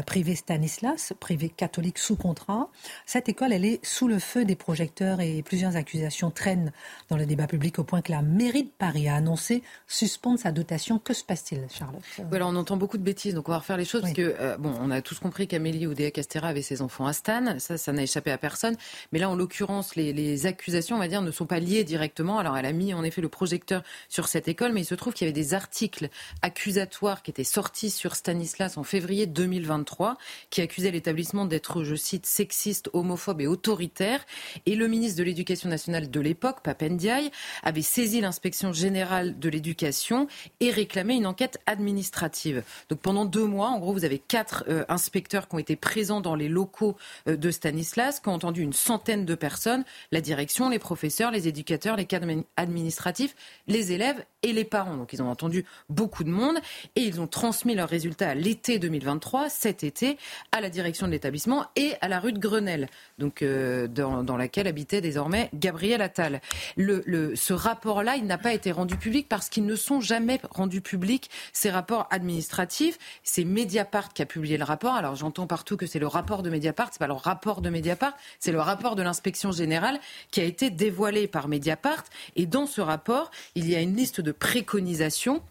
[0.06, 2.70] privée Stanislas, privée catholique sous contrat,
[3.06, 6.74] cette école, elle est sous le feu des projecteurs et plusieurs accusations traînent
[7.10, 10.52] dans le débat public au point que la mairie de Paris a annoncé suspendre sa
[10.52, 11.00] dotation.
[11.00, 12.04] Que se passe-t-il, Charlotte?
[12.30, 14.58] Voilà, on entend beaucoup de bêtises, donc on va refaire les choses parce que euh,
[14.58, 17.94] bon, on a tous compris qu'Amélie Oudéa Castera avait ses enfants à Stan, ça, ça
[17.94, 18.76] n'a échappé à personne.
[19.14, 22.40] Mais là, en l'occurrence, les, les, accusations, on va dire, ne sont pas liées directement.
[22.40, 25.14] Alors, elle a mis en effet le projecteur sur cette école, mais il se trouve
[25.14, 26.10] qu'il y avait des articles
[26.42, 30.18] accusatoires qui étaient sortis sur Stanislas en février 2023,
[30.50, 34.26] qui accusaient l'établissement d'être, je cite, sexiste, homophobe et autoritaire.
[34.66, 37.30] Et le ministre de l'Éducation l'éducation nationale de l'époque, Papendiaï,
[37.62, 40.28] avait saisi l'inspection générale de l'éducation
[40.60, 42.64] et réclamé une enquête administrative.
[42.90, 46.22] Donc pendant deux mois, en gros, vous avez quatre euh, inspecteurs qui ont été présents
[46.22, 46.96] dans les locaux
[47.28, 51.48] euh, de Stanislas, qui ont entendu une centaine de personnes, la direction, les professeurs, les
[51.48, 53.36] éducateurs, les cadres administratifs,
[53.68, 54.98] les élèves et les parents.
[54.98, 56.58] Donc ils ont entendu beaucoup de monde
[56.96, 60.18] et ils ont transmis leurs résultats à l'été 2023, cet été,
[60.52, 62.88] à la direction de l'établissement et à la rue de Grenelle,
[63.20, 66.42] donc euh, dans, dans laquelle habitaient désormais Gabriel Attal.
[66.78, 71.30] Ce rapport-là, il n'a pas été rendu public parce qu'ils ne sont jamais rendus publics,
[71.54, 72.98] ces rapports administratifs.
[73.24, 74.94] C'est Mediapart qui a publié le rapport.
[74.94, 78.14] Alors j'entends partout que c'est le rapport de Mediapart, c'est pas le rapport de Mediapart,
[78.40, 80.00] c'est le rapport de l'inspection générale
[80.32, 82.04] qui a été dévoilé par Mediapart.
[82.36, 85.42] Et dans ce rapport, il y a une liste de préconisations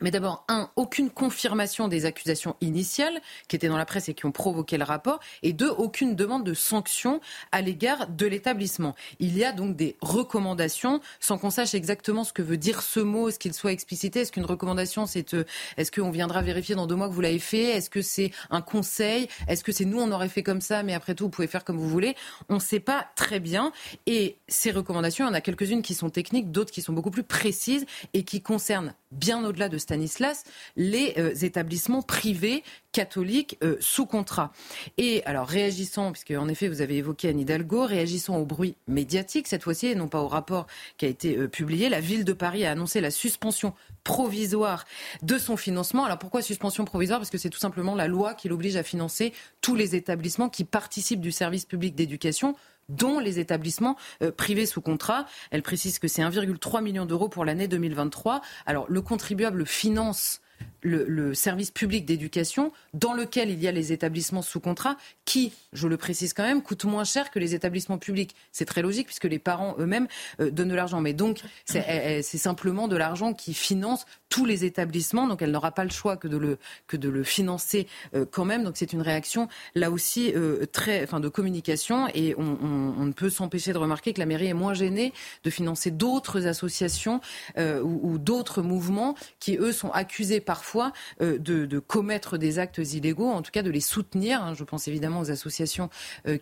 [0.00, 4.26] mais d'abord, un, aucune confirmation des accusations initiales qui étaient dans la presse et qui
[4.26, 5.20] ont provoqué le rapport.
[5.42, 7.20] Et deux, aucune demande de sanction
[7.52, 8.94] à l'égard de l'établissement.
[9.20, 13.00] Il y a donc des recommandations sans qu'on sache exactement ce que veut dire ce
[13.00, 14.20] mot, est-ce qu'il soit explicité.
[14.20, 15.44] Est-ce qu'une recommandation, c'est euh,
[15.76, 18.62] est-ce qu'on viendra vérifier dans deux mois que vous l'avez fait Est-ce que c'est un
[18.62, 21.48] conseil Est-ce que c'est nous, on aurait fait comme ça, mais après tout, vous pouvez
[21.48, 22.16] faire comme vous voulez
[22.48, 23.72] On ne sait pas très bien.
[24.06, 27.10] Et ces recommandations, il y en a quelques-unes qui sont techniques, d'autres qui sont beaucoup
[27.10, 33.76] plus précises et qui concernent bien au-delà de Stanislas, les euh, établissements privés catholiques euh,
[33.80, 34.50] sous contrat.
[34.96, 39.48] Et alors réagissant, puisque en effet vous avez évoqué Anne Hidalgo, réagissant au bruit médiatique
[39.48, 40.66] cette fois-ci, et non pas au rapport
[40.96, 44.86] qui a été euh, publié, la ville de Paris a annoncé la suspension provisoire
[45.20, 46.06] de son financement.
[46.06, 47.18] Alors pourquoi suspension provisoire?
[47.20, 50.64] Parce que c'est tout simplement la loi qui l'oblige à financer tous les établissements qui
[50.64, 52.56] participent du service public d'éducation
[52.88, 55.26] dont les établissements euh, privés sous contrat.
[55.50, 58.40] Elle précise que c'est 1,3 million d'euros pour l'année 2023.
[58.66, 60.40] Alors le contribuable finance
[60.82, 65.88] le, service public d'éducation dans lequel il y a les établissements sous contrat qui, je
[65.88, 68.34] le précise quand même, coûtent moins cher que les établissements publics.
[68.50, 70.08] C'est très logique puisque les parents eux-mêmes
[70.40, 71.00] euh, donnent de l'argent.
[71.00, 75.26] Mais donc, c'est simplement de l'argent qui finance tous les établissements.
[75.26, 78.44] Donc, elle n'aura pas le choix que de le, que de le financer euh, quand
[78.44, 78.64] même.
[78.64, 82.08] Donc, c'est une réaction là aussi euh, très, enfin, de communication.
[82.14, 85.12] Et on, on ne peut s'empêcher de remarquer que la mairie est moins gênée
[85.44, 87.20] de financer d'autres associations
[87.58, 92.76] ou, ou d'autres mouvements qui, eux, sont accusés par parfois de, de, commettre des actes
[92.92, 94.42] illégaux, en tout cas de les soutenir.
[94.42, 94.52] Hein.
[94.52, 95.88] Je pense évidemment aux associations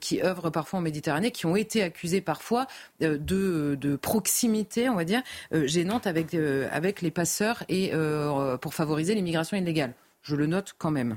[0.01, 2.67] qui œuvrent parfois en Méditerranée, qui ont été accusées parfois
[3.01, 3.17] de,
[3.81, 7.93] de proximité, on va dire, gênante avec, avec les passeurs et
[8.61, 9.95] pour favoriser l'immigration illégale.
[10.23, 11.17] Je le note quand même.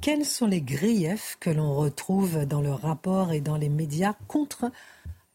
[0.00, 4.70] Quels sont les griefs que l'on retrouve dans le rapport et dans les médias contre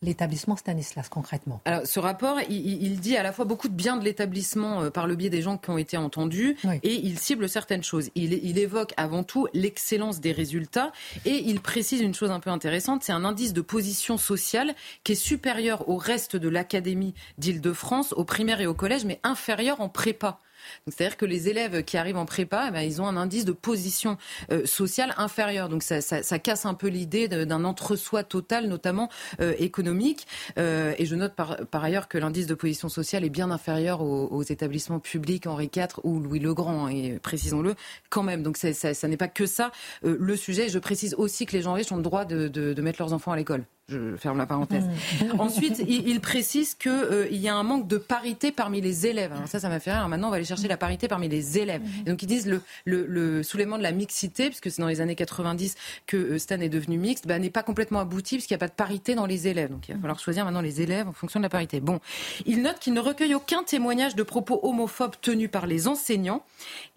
[0.02, 4.04] l'établissement Stanislas concrètement Alors, ce rapport, il, dit à la fois beaucoup de bien de
[4.04, 7.84] l'établissement euh, par le biais des gens qui ont été entendus et il cible certaines
[7.84, 8.10] choses.
[8.16, 10.92] Il, il évoque avant tout l'excellence des résultats
[11.26, 15.14] et il précise une chose un peu intéressante, c'est un indice de position sociale qui
[15.14, 19.90] est supérieur au reste de l'académie d'Île-de-France, au primaire et au collège, mais inférieur en
[19.90, 20.40] prépa.
[20.88, 23.52] C'est-à-dire que les élèves qui arrivent en prépa, eh ben, ils ont un indice de
[23.52, 24.18] position
[24.52, 25.70] euh, sociale inférieur.
[25.70, 29.10] Donc ça, casse un peu l'idée d'un entre-soi total, notamment
[29.42, 30.28] euh, économique.
[30.58, 34.44] Euh, et je note par, ailleurs que l'indice de position sociale est bien inférieur aux,
[34.44, 37.76] établissements publics Henri IV ou Louis le Grand, et précisons-le
[38.10, 38.44] quand même.
[38.44, 39.72] Donc ça, n'est pas que ça
[40.04, 40.70] le sujet.
[40.70, 43.36] Je précise aussi que les gens riches ont le droit de mettre leurs enfants à
[43.36, 43.66] l'école.
[43.90, 44.84] Je ferme la parenthèse.
[44.84, 45.40] Mmh.
[45.40, 49.32] Ensuite, il, précise qu'il euh, y a un manque de parité parmi les élèves.
[49.32, 50.10] Alors ça, ça m'a fait rire.
[50.10, 51.82] maintenant, on va aller chercher la parité parmi les élèves.
[51.82, 52.02] Mmh.
[52.02, 55.00] Et donc, ils disent le, le, le soulèvement de la mixité, puisque c'est dans les
[55.00, 55.76] années 90
[56.06, 58.68] que euh, Stan est devenu mixte, bah, n'est pas complètement abouti, puisqu'il n'y a pas
[58.68, 59.70] de parité dans les élèves.
[59.70, 61.80] Donc, il va falloir choisir maintenant les élèves en fonction de la parité.
[61.80, 62.02] Bon,
[62.46, 66.44] il note qu'il ne recueille aucun témoignage de propos homophobes tenus par les enseignants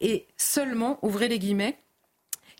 [0.00, 1.76] et seulement, ouvrez les guillemets,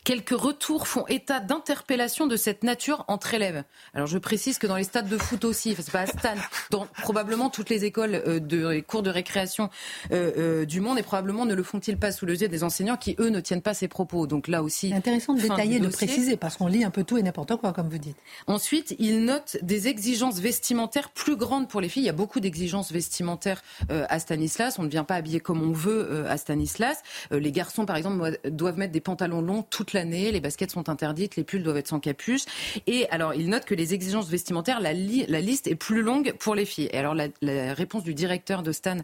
[0.05, 3.65] Quelques retours font état d'interpellations de cette nature entre élèves.
[3.93, 6.35] Alors je précise que dans les stades de foot aussi, enfin, c'est pas à Stan,
[6.71, 9.69] dans probablement toutes les écoles euh, de les cours de récréation
[10.11, 12.97] euh, euh, du monde et probablement ne le font-ils pas sous le yeux des enseignants
[12.97, 14.27] qui eux ne tiennent pas ces propos.
[14.27, 17.23] Donc là aussi, intéressant de détailler, de, préciser parce qu'on lit un peu tout et
[17.23, 18.17] n'importe quoi comme vous dites.
[18.47, 22.05] Ensuite, il note des exigences vestimentaires plus grandes pour les filles.
[22.05, 24.79] Il y a beaucoup d'exigences vestimentaires à Stanislas.
[24.79, 27.03] On ne vient pas habiller comme on veut à Stanislas.
[27.31, 31.45] les garçons, par exemple, doivent mettre des pantalons longs toute les baskets sont interdites, les
[31.45, 32.43] pulls doivent être sans capuche.
[32.87, 36.65] Et alors, il note que les exigences vestimentaires, la, liste est plus longue pour les
[36.65, 36.89] filles.
[36.93, 38.97] Et alors, la, réponse du directeur de Stan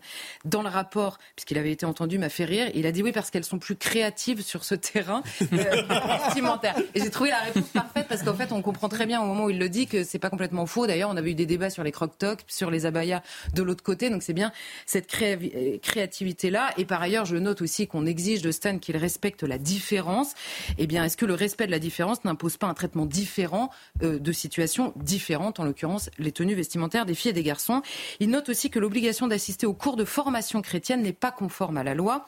[0.45, 2.71] dans le rapport, puisqu'il avait été entendu, m'a fait rire.
[2.75, 5.47] Il a dit oui parce qu'elles sont plus créatives sur ce terrain euh,
[6.27, 6.77] vestimentaire.
[6.95, 9.45] Et j'ai trouvé la réponse parfaite parce qu'en fait, on comprend très bien au moment
[9.45, 10.87] où il le dit que c'est pas complètement faux.
[10.87, 13.23] D'ailleurs, on avait eu des débats sur les croc-tocs, sur les abayas
[13.55, 14.11] de l'autre côté.
[14.11, 14.53] Donc, c'est bien
[14.87, 16.71] cette créativité-là.
[16.77, 20.35] Et par ailleurs, je note aussi qu'on exige de Stan qu'il respecte la différence
[20.79, 23.71] eh bien, est-ce que le respect de la différence n'impose pas un traitement différent
[24.03, 27.83] euh, de situations différentes, en l'occurrence les tenues vestimentaires des filles et des garçons?
[28.21, 31.85] Il note aussi que l'obligation d'assister aux cours de formation chrétienne n'est pas conforme à
[31.85, 32.27] la loi.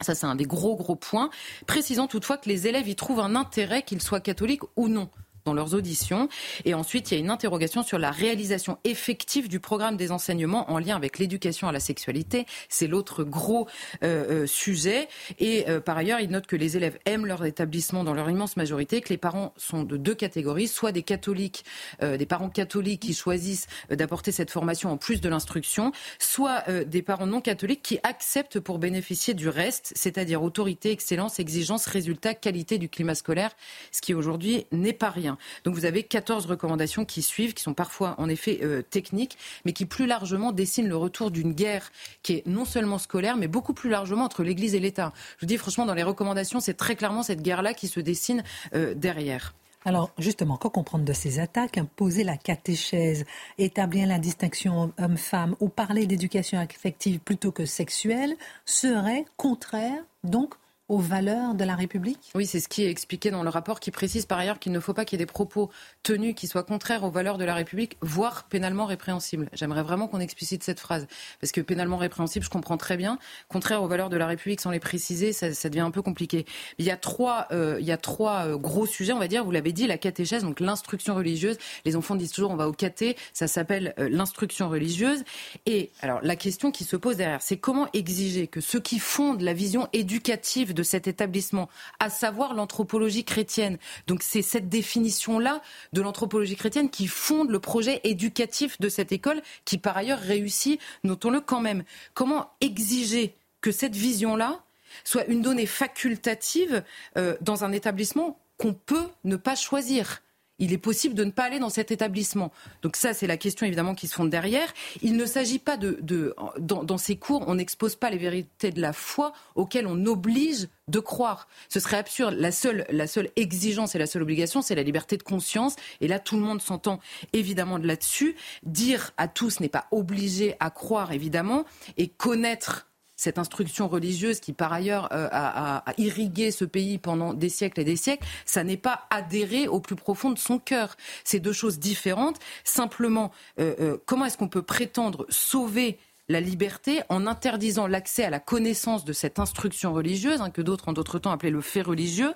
[0.00, 1.30] Ça, c'est un des gros, gros points.
[1.66, 5.10] Précisant toutefois que les élèves y trouvent un intérêt, qu'ils soient catholiques ou non
[5.48, 6.28] dans leurs auditions.
[6.66, 10.70] Et ensuite, il y a une interrogation sur la réalisation effective du programme des enseignements
[10.70, 12.44] en lien avec l'éducation à la sexualité.
[12.68, 13.66] C'est l'autre gros
[14.04, 15.08] euh, euh, sujet.
[15.38, 18.58] Et euh, par ailleurs, il note que les élèves aiment leur établissement dans leur immense
[18.58, 21.64] majorité, que les parents sont de deux catégories, soit des catholiques,
[22.02, 27.26] des parents catholiques qui choisissent d'apporter cette formation en plus de l'instruction, soit des parents
[27.26, 32.88] non catholiques qui acceptent pour bénéficier du reste, c'est-à-dire autorité, excellence, exigence, résultat, qualité du
[32.88, 33.50] climat scolaire,
[33.92, 35.37] ce qui aujourd'hui n'est pas rien.
[35.64, 39.72] Donc vous avez 14 recommandations qui suivent, qui sont parfois en effet euh, techniques, mais
[39.72, 41.90] qui plus largement dessinent le retour d'une guerre
[42.22, 45.12] qui est non seulement scolaire, mais beaucoup plus largement entre l'Église et l'État.
[45.36, 48.42] Je vous dis franchement, dans les recommandations, c'est très clairement cette guerre-là qui se dessine
[48.74, 49.54] euh, derrière.
[49.84, 51.78] Alors, justement, quoi comprendre de ces attaques?
[51.78, 53.24] Imposer la catéchèse,
[53.58, 60.54] établir la distinction homme-femme ou parler d'éducation affective plutôt que sexuelle serait contraire, donc,
[60.88, 62.30] aux valeurs de la République?
[62.34, 64.80] Oui, c'est ce qui est expliqué dans le rapport qui précise par ailleurs qu'il ne
[64.80, 65.70] faut pas qu'il y ait des propos
[66.02, 69.48] tenus qui soient contraires aux valeurs de la République, voire pénalement répréhensibles.
[69.52, 71.06] J'aimerais vraiment qu'on explicite cette phrase.
[71.40, 73.18] Parce que pénalement répréhensible, je comprends très bien.
[73.48, 76.46] Contraire aux valeurs de la République, sans les préciser, ça, devient un peu compliqué.
[76.78, 79.44] Il y a trois, euh, il y a trois euh, gros sujets, on va dire.
[79.44, 81.58] Vous l'avez dit, la catéchèse, donc l'instruction religieuse.
[81.84, 85.22] Les enfants disent toujours on va au caté, ça s'appelle euh, l'instruction religieuse.
[85.66, 89.42] Et alors, la question qui se pose derrière, c'est comment exiger que ceux qui fondent
[89.42, 91.68] la vision éducative de cet établissement,
[92.00, 93.78] à savoir l'anthropologie chrétienne.
[94.06, 95.62] Donc c'est cette définition-là
[95.92, 100.80] de l'anthropologie chrétienne qui fonde le projet éducatif de cette école, qui par ailleurs réussit,
[101.04, 101.84] notons-le quand même.
[102.14, 104.62] Comment exiger que cette vision-là
[105.04, 106.82] soit une donnée facultative
[107.16, 110.22] euh, dans un établissement qu'on peut ne pas choisir?
[110.58, 112.52] Il est possible de ne pas aller dans cet établissement.
[112.82, 114.72] Donc ça, c'est la question évidemment qui se fonde derrière.
[115.02, 118.92] Il ne s'agit pas de, dans, ces cours, on n'expose pas les vérités de la
[118.92, 121.48] foi auxquelles on oblige de croire.
[121.68, 122.34] Ce serait absurde.
[122.38, 125.76] La seule, la seule exigence et la seule obligation, c'est la liberté de conscience.
[126.00, 126.98] Et là, tout le monde s'entend
[127.32, 128.36] évidemment de là-dessus.
[128.62, 131.64] Dire à tous n'est pas obligé à croire, évidemment,
[131.96, 132.87] et connaître
[133.18, 137.84] cette instruction religieuse qui, par ailleurs, euh, a, irrigué ce pays pendant des siècles et
[137.84, 140.96] des siècles, ça n'est pas adhéré au plus profond de son cœur.
[141.24, 142.38] C'est deux choses différentes.
[142.62, 145.98] Simplement, euh, euh, comment est-ce qu'on peut prétendre sauver
[146.28, 150.88] la liberté en interdisant l'accès à la connaissance de cette instruction religieuse, hein, que d'autres
[150.88, 152.34] en d'autres temps appelaient le fait religieux,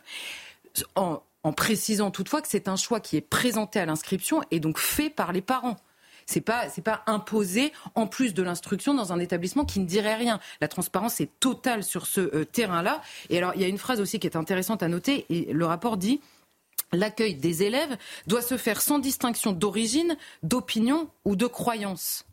[0.97, 5.11] en précisant toutefois que c'est un choix qui est présenté à l'inscription et donc fait
[5.11, 5.77] par les parents?
[6.27, 10.17] C'est pas c'est pas imposé en plus de l'instruction dans un établissement qui ne dirait
[10.17, 10.41] rien.
[10.61, 13.01] La transparence est totale sur ce euh, terrain-là.
[13.31, 15.27] Et alors il y a une phrase aussi qui est intéressante à noter.
[15.29, 16.21] Et le rapport dit
[16.93, 17.97] l'accueil des élèves
[18.27, 22.25] doit se faire sans distinction d'origine, d'opinion ou de croyance.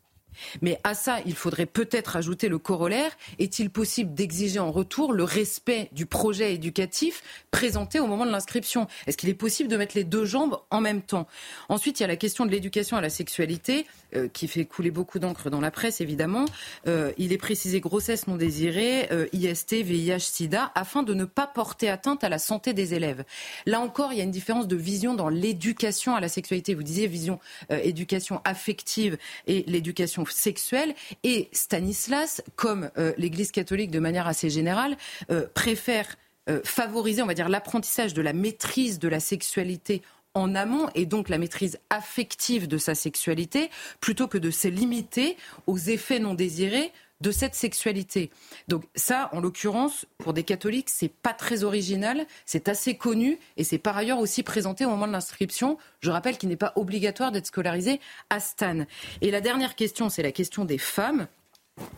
[0.62, 3.10] Mais à ça, il faudrait peut-être ajouter le corollaire.
[3.38, 8.86] Est-il possible d'exiger en retour le respect du projet éducatif présenté au moment de l'inscription?
[9.06, 11.26] Est-ce qu'il est possible de mettre les deux jambes en même temps?
[11.68, 13.86] Ensuite, il y a la question de l'éducation à la sexualité,
[14.16, 16.44] euh, qui fait couler beaucoup d'encre dans la presse, évidemment.
[16.88, 21.46] Euh, il est précisé grossesse non désirée, euh, IST, VIH, SIDA, afin de ne pas
[21.46, 23.24] porter atteinte à la santé des élèves.
[23.66, 26.74] Là encore, il y a une différence de vision dans l'éducation à la sexualité.
[26.74, 27.38] Vous disiez vision
[27.70, 29.16] éducation affective
[29.46, 30.94] et l'éducation sexuelle.
[31.24, 34.96] Et Stanislas, comme euh, l'Église catholique de manière assez générale,
[35.30, 36.16] euh, préfère
[36.48, 40.02] euh, favoriser, on va dire, l'apprentissage de la maîtrise de la sexualité
[40.34, 43.70] en amont et donc la maîtrise affective de sa sexualité
[44.00, 48.30] plutôt que de se limiter aux effets non désirés de cette sexualité.
[48.68, 53.64] Donc ça, en l'occurrence, pour des catholiques, c'est pas très original, c'est assez connu et
[53.64, 55.78] c'est par ailleurs aussi présenté au moment de l'inscription.
[56.00, 58.00] Je rappelle qu'il n'est pas obligatoire d'être scolarisé
[58.30, 58.86] à Stan.
[59.20, 61.26] Et la dernière question, c'est la question des femmes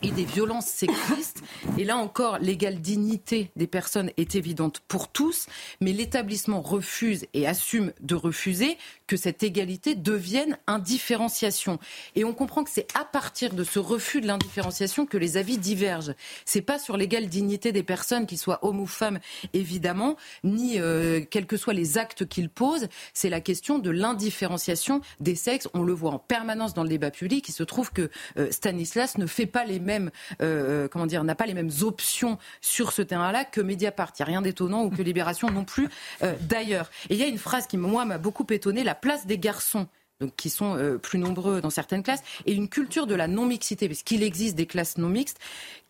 [0.01, 1.41] et des violences sexistes.
[1.77, 5.47] Et là encore, l'égale dignité des personnes est évidente pour tous,
[5.81, 8.77] mais l'établissement refuse et assume de refuser
[9.13, 11.77] que cette égalité devienne indifférenciation.
[12.15, 15.59] Et on comprend que c'est à partir de ce refus de l'indifférenciation que les avis
[15.59, 16.15] divergent.
[16.45, 19.19] C'est pas sur l'égale dignité des personnes, qu'ils soient hommes ou femmes,
[19.53, 22.87] évidemment, ni euh, quels que soient les actes qu'ils posent.
[23.13, 25.69] C'est la question de l'indifférenciation des sexes.
[25.75, 27.47] On le voit en permanence dans le débat public.
[27.47, 28.09] Il se trouve que
[28.39, 30.09] euh, Stanislas ne fait pas les mêmes,
[30.41, 34.11] euh, comment dire, n'a pas les mêmes options sur ce terrain-là que Mediapart.
[34.17, 35.87] Il n'y a rien d'étonnant ou que Libération non plus,
[36.41, 36.89] d'ailleurs.
[37.11, 39.87] Et il y a une phrase qui, moi, m'a beaucoup étonné place des garçons
[40.21, 43.89] donc qui sont euh, plus nombreux dans certaines classes, et une culture de la non-mixité,
[43.89, 45.39] parce qu'il existe des classes non mixtes,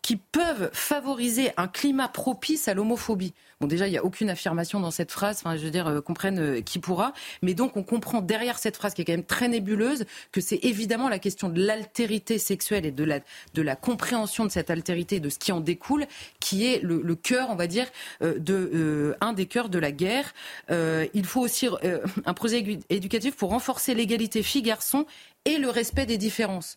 [0.04, 3.32] qui peuvent favoriser un climat propice à l'homophobie.
[3.58, 6.02] Bon, déjà, il n'y a aucune affirmation dans cette phrase, enfin, je veux dire, euh,
[6.02, 9.24] comprenne euh, qui pourra, mais donc on comprend derrière cette phrase qui est quand même
[9.24, 13.20] très nébuleuse que c'est évidemment la question de l'altérité sexuelle et de la,
[13.54, 16.04] de la compréhension de cette altérité, de ce qui en découle,
[16.38, 17.86] qui est le, cœur, on va dire,
[18.20, 20.34] euh, de, euh, un des cœurs de la guerre.
[20.70, 21.66] Euh, il faut aussi
[22.26, 25.06] un projet éducatif pour renforcer l'égalité filles-garçons
[25.46, 26.76] et le respect des différences.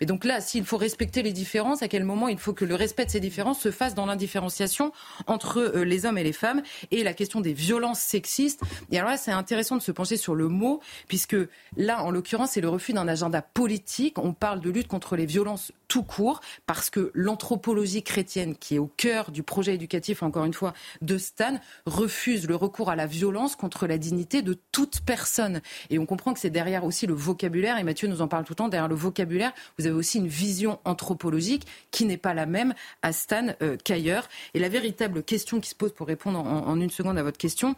[0.00, 2.74] Et donc là, s'il faut respecter les différences, à quel moment il faut que le
[2.74, 4.92] respect de ces différences se fasse dans l'indifférenciation
[5.26, 8.60] entre euh, les hommes et les femmes et la question des violences sexistes?
[8.90, 11.36] Et alors là, c'est intéressant de se pencher sur le mot, puisque
[11.76, 14.18] là, en l'occurrence, c'est le refus d'un agenda politique.
[14.18, 18.78] On parle de lutte contre les violences tout court, parce que l'anthropologie chrétienne, qui est
[18.78, 23.06] au cœur du projet éducatif, encore une fois, de Stan, refuse le recours à la
[23.06, 25.60] violence contre la dignité de toute personne.
[25.90, 28.54] Et on comprend que c'est derrière aussi le vocabulaire, et Mathieu nous en parle tout
[28.54, 29.52] le temps, derrière le vocabulaire,
[29.86, 34.28] avez aussi une vision anthropologique qui n'est pas la même à Stan euh, qu'ailleurs.
[34.54, 37.74] Et la véritable question qui se pose pour répondre en une seconde à votre question,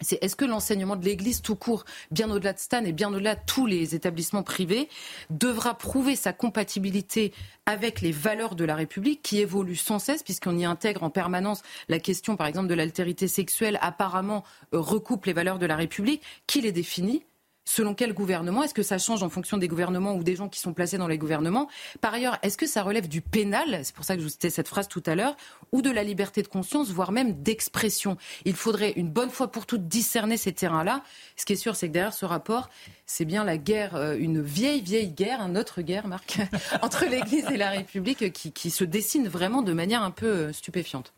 [0.00, 3.36] c'est est-ce que l'enseignement de l'Église tout court, bien au-delà de Stan et bien au-delà
[3.36, 4.88] de tous les établissements privés,
[5.30, 7.32] devra prouver sa compatibilité
[7.66, 11.62] avec les valeurs de la République qui évoluent sans cesse, puisqu'on y intègre en permanence
[11.88, 16.22] la question, par exemple, de l'altérité sexuelle, apparemment euh, recoupe les valeurs de la République,
[16.46, 17.22] qui les définit
[17.64, 20.60] Selon quel gouvernement Est-ce que ça change en fonction des gouvernements ou des gens qui
[20.60, 21.68] sont placés dans les gouvernements
[22.00, 24.50] Par ailleurs, est-ce que ça relève du pénal C'est pour ça que je vous citais
[24.50, 25.36] cette phrase tout à l'heure,
[25.72, 28.16] ou de la liberté de conscience, voire même d'expression.
[28.44, 31.02] Il faudrait une bonne fois pour toutes discerner ces terrains-là.
[31.36, 32.68] Ce qui est sûr, c'est que derrière ce rapport,
[33.06, 36.40] c'est bien la guerre, euh, une vieille, vieille guerre, une autre guerre, Marc,
[36.82, 41.12] entre l'Église et la République qui, se dessine vraiment de manière un peu euh, stupéfiante.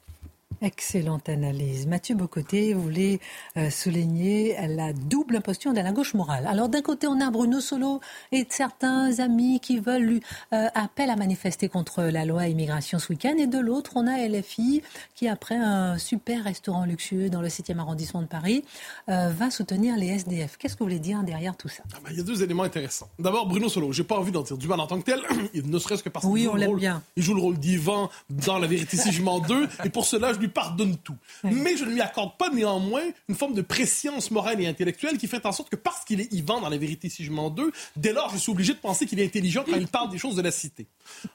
[0.63, 1.87] Excellente analyse.
[1.87, 3.21] Mathieu Bocoté voulait
[3.57, 6.47] euh, souligner la double imposture de la gauche morale.
[6.47, 8.01] Alors d'un côté, on a Bruno Solo
[8.33, 10.21] et certains amis qui veulent lui
[10.53, 13.35] euh, à manifester contre la loi immigration ce week-end.
[13.39, 14.83] Et de l'autre, on a LFI
[15.15, 18.65] qui, après un super restaurant luxueux dans le 7e arrondissement de Paris,
[19.09, 20.57] euh, va soutenir les SDF.
[20.57, 21.83] Qu'est-ce que vous voulez dire derrière tout ça?
[21.95, 23.09] Ah ben, Il y a deux éléments intéressants.
[23.19, 25.21] D'abord, Bruno Solo, j'ai pas envie d'en dire du mal en tant que tel,
[25.55, 27.03] ne serait-ce que parce qu'il joue, le rôle, bien.
[27.17, 29.69] il joue le rôle d'Ivan dans La vérité si je m'en deux.
[29.85, 31.17] Et pour cela, je lui lui pardonne tout.
[31.45, 35.27] Mais je ne lui accorde pas néanmoins une forme de préscience morale et intellectuelle qui
[35.27, 37.73] fait en sorte que parce qu'il est Yvan dans la vérité si je m'en deux,
[37.97, 40.37] dès lors je suis obligé de penser qu'il est intelligent quand il parle des choses
[40.37, 40.87] de la cité.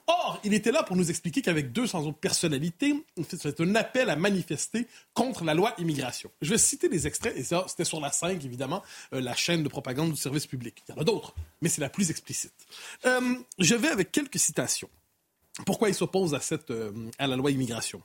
[0.07, 2.95] Or, il était là pour nous expliquer qu'avec deux sans autre personnalité,
[3.27, 6.31] c'est un appel à manifester contre la loi immigration.
[6.41, 8.83] Je vais citer des extraits, et ça, c'était sur la 5, évidemment,
[9.13, 10.83] euh, la chaîne de propagande du service public.
[10.87, 12.53] Il y en a d'autres, mais c'est la plus explicite.
[13.05, 14.89] Euh, je vais avec quelques citations.
[15.65, 18.01] Pourquoi il s'oppose à, cette, euh, à la loi immigration?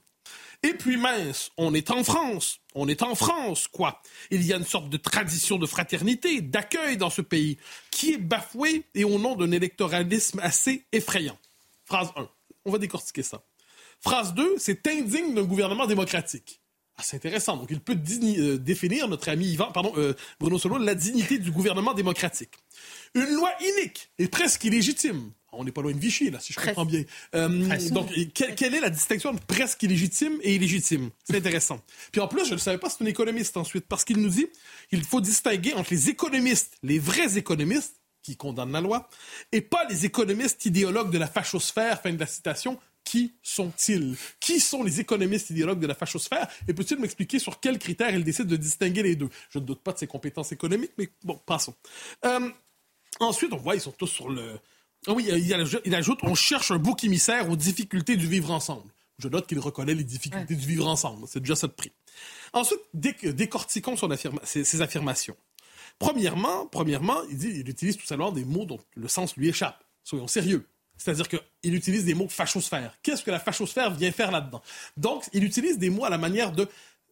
[0.62, 4.02] Et puis mince, on est en France, on est en France, quoi.
[4.30, 7.59] Il y a une sorte de tradition de fraternité, d'accueil dans ce pays,
[7.90, 11.38] qui est bafouée et au nom d'un électoralisme assez effrayant.
[11.84, 12.28] Phrase 1.
[12.64, 13.42] On va décortiquer ça.
[14.00, 16.61] Phrase 2, c'est indigne d'un gouvernement démocratique.
[16.98, 17.57] Ah, c'est intéressant.
[17.57, 21.50] Donc, il peut euh, définir, notre ami Yvan, pardon, euh, Bruno Solo, la dignité du
[21.50, 22.54] gouvernement démocratique.
[23.14, 25.30] Une loi inique et presque illégitime.
[25.59, 27.02] On n'est pas loin de Vichy, là, si je comprends bien.
[27.34, 27.48] Euh,
[27.90, 31.11] donc, quelle est la distinction entre presque illégitime et illégitime?
[31.24, 31.80] C'est intéressant.
[32.12, 34.46] Puis en plus, je ne savais pas, c'est un économiste ensuite, parce qu'il nous dit
[34.90, 39.09] qu'il faut distinguer entre les économistes, les vrais économistes, qui condamnent la loi,
[39.52, 44.16] et pas les économistes idéologues de la fachosphère, fin de la citation, qui sont-ils?
[44.40, 46.48] Qui sont les économistes idéologues de la fachosphère?
[46.66, 49.28] Et peut-il m'expliquer sur quels critères il décide de distinguer les deux?
[49.48, 51.74] Je ne doute pas de ses compétences économiques, mais bon, passons.
[52.24, 52.50] Euh,
[53.20, 54.59] ensuite, on voit, ils sont tous sur le...
[55.07, 58.90] Ah oui, il, ajoute, on cherche un bouc émissaire aux difficultés du vivre ensemble.
[59.18, 61.26] Je note qu'il reconnaît les difficultés du vivre ensemble.
[61.28, 61.92] C'est déjà ça de prix.
[62.52, 64.11] Ensuite, décortiquons son
[64.44, 65.36] ses, affirmations.
[65.98, 69.82] Premièrement, premièrement il, dit, il utilise tout simplement des mots dont le sens lui échappe.
[70.04, 70.66] Soyons sérieux.
[70.98, 72.94] C'est-à-dire qu'il utilise des mots fachosphère.
[73.02, 74.62] Qu'est-ce que la fachosphère vient faire là-dedans?
[74.96, 76.68] Donc, il utilise des mots à la manière de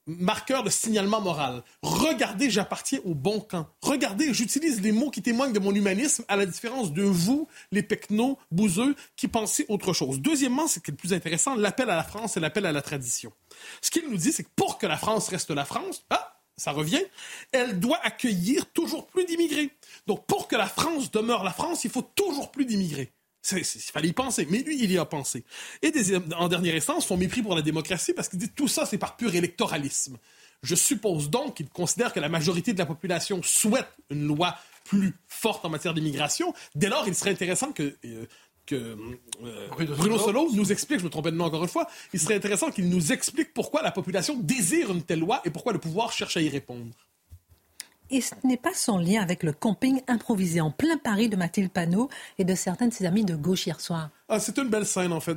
[0.07, 1.63] marqueur de signalement moral.
[1.83, 3.69] Regardez, j'appartiens au bon camp.
[3.83, 7.83] Regardez, j'utilise les mots qui témoignent de mon humanisme, à la différence de vous, les
[7.83, 10.21] pecnos, bouseux, qui pensez autre chose.
[10.21, 12.83] Deuxièmement, ce qui est le plus intéressant, l'appel à la France et l'appel à la
[12.83, 13.33] tradition.
[13.81, 16.73] Ce qu'il nous dit, c'est que pour que la France reste la France, ah, ça
[16.73, 17.03] revient,
[17.53, 19.71] elle doit accueillir toujours plus d'immigrés.
[20.07, 23.13] Donc, pour que la France demeure la France, il faut toujours plus d'immigrés.
[23.53, 25.45] Il fallait y penser, mais lui, il y a pensé.
[25.83, 25.93] Et
[26.37, 29.17] en dernière instance, son mépris pour la démocratie, parce qu'il dit tout ça, c'est par
[29.17, 30.17] pur électoralisme.
[30.63, 35.15] Je suppose donc qu'il considère que la majorité de la population souhaite une loi plus
[35.29, 36.55] forte en matière d'immigration.
[36.75, 38.27] Dès lors, il serait intéressant que, euh,
[38.65, 38.97] que
[39.45, 39.67] euh,
[39.97, 42.71] Bruno Solo nous explique, je me trompais de nom encore une fois, il serait intéressant
[42.71, 46.37] qu'il nous explique pourquoi la population désire une telle loi et pourquoi le pouvoir cherche
[46.39, 46.95] à y répondre.
[48.11, 51.71] Et ce n'est pas sans lien avec le camping improvisé en plein Paris de Mathilde
[51.71, 54.11] Panot et de certains de ses amis de gauche hier soir.
[54.29, 55.37] Ah, c'est une belle scène, en fait.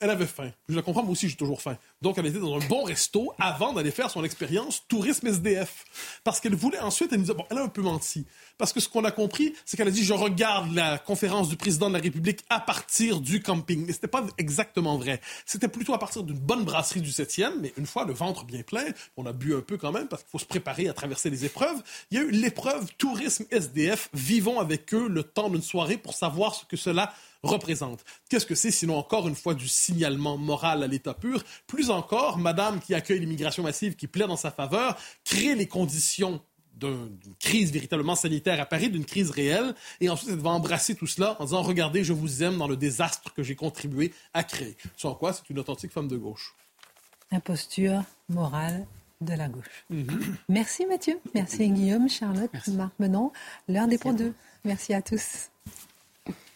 [0.00, 0.50] Elle avait faim.
[0.68, 1.76] Je la comprends, moi aussi, j'ai toujours faim.
[2.02, 5.84] Donc, elle était dans un bon resto avant d'aller faire son expérience tourisme SDF.
[6.22, 8.26] Parce qu'elle voulait ensuite, elle nous a, bon, elle a un peu menti.
[8.58, 11.56] Parce que ce qu'on a compris, c'est qu'elle a dit, je regarde la conférence du
[11.56, 13.86] président de la République à partir du camping.
[13.86, 15.20] Mais c'était pas exactement vrai.
[15.46, 18.62] C'était plutôt à partir d'une bonne brasserie du 7e, mais une fois le ventre bien
[18.62, 18.84] plein,
[19.16, 21.44] on a bu un peu quand même parce qu'il faut se préparer à traverser les
[21.44, 21.82] épreuves.
[22.10, 24.10] Il y a eu l'épreuve tourisme SDF.
[24.12, 27.12] Vivons avec eux le temps d'une soirée pour savoir ce que cela
[27.46, 28.04] représente.
[28.28, 31.42] Qu'est-ce que c'est sinon encore une fois du signalement moral à l'état pur?
[31.66, 36.40] Plus encore, Madame qui accueille l'immigration massive, qui plaît dans sa faveur, crée les conditions
[36.76, 41.06] d'une crise véritablement sanitaire à Paris, d'une crise réelle, et ensuite elle va embrasser tout
[41.06, 44.76] cela en disant regardez, je vous aime dans le désastre que j'ai contribué à créer.
[44.96, 46.54] Sans quoi, c'est une authentique femme de gauche.
[47.32, 48.86] Imposture morale
[49.20, 49.84] de la gauche.
[49.88, 50.36] Mhm.
[50.48, 53.32] Merci Mathieu, merci Guillaume, Charlotte, Marc Menon.
[53.68, 54.34] L'heure des deux.
[54.64, 55.48] Merci à tous.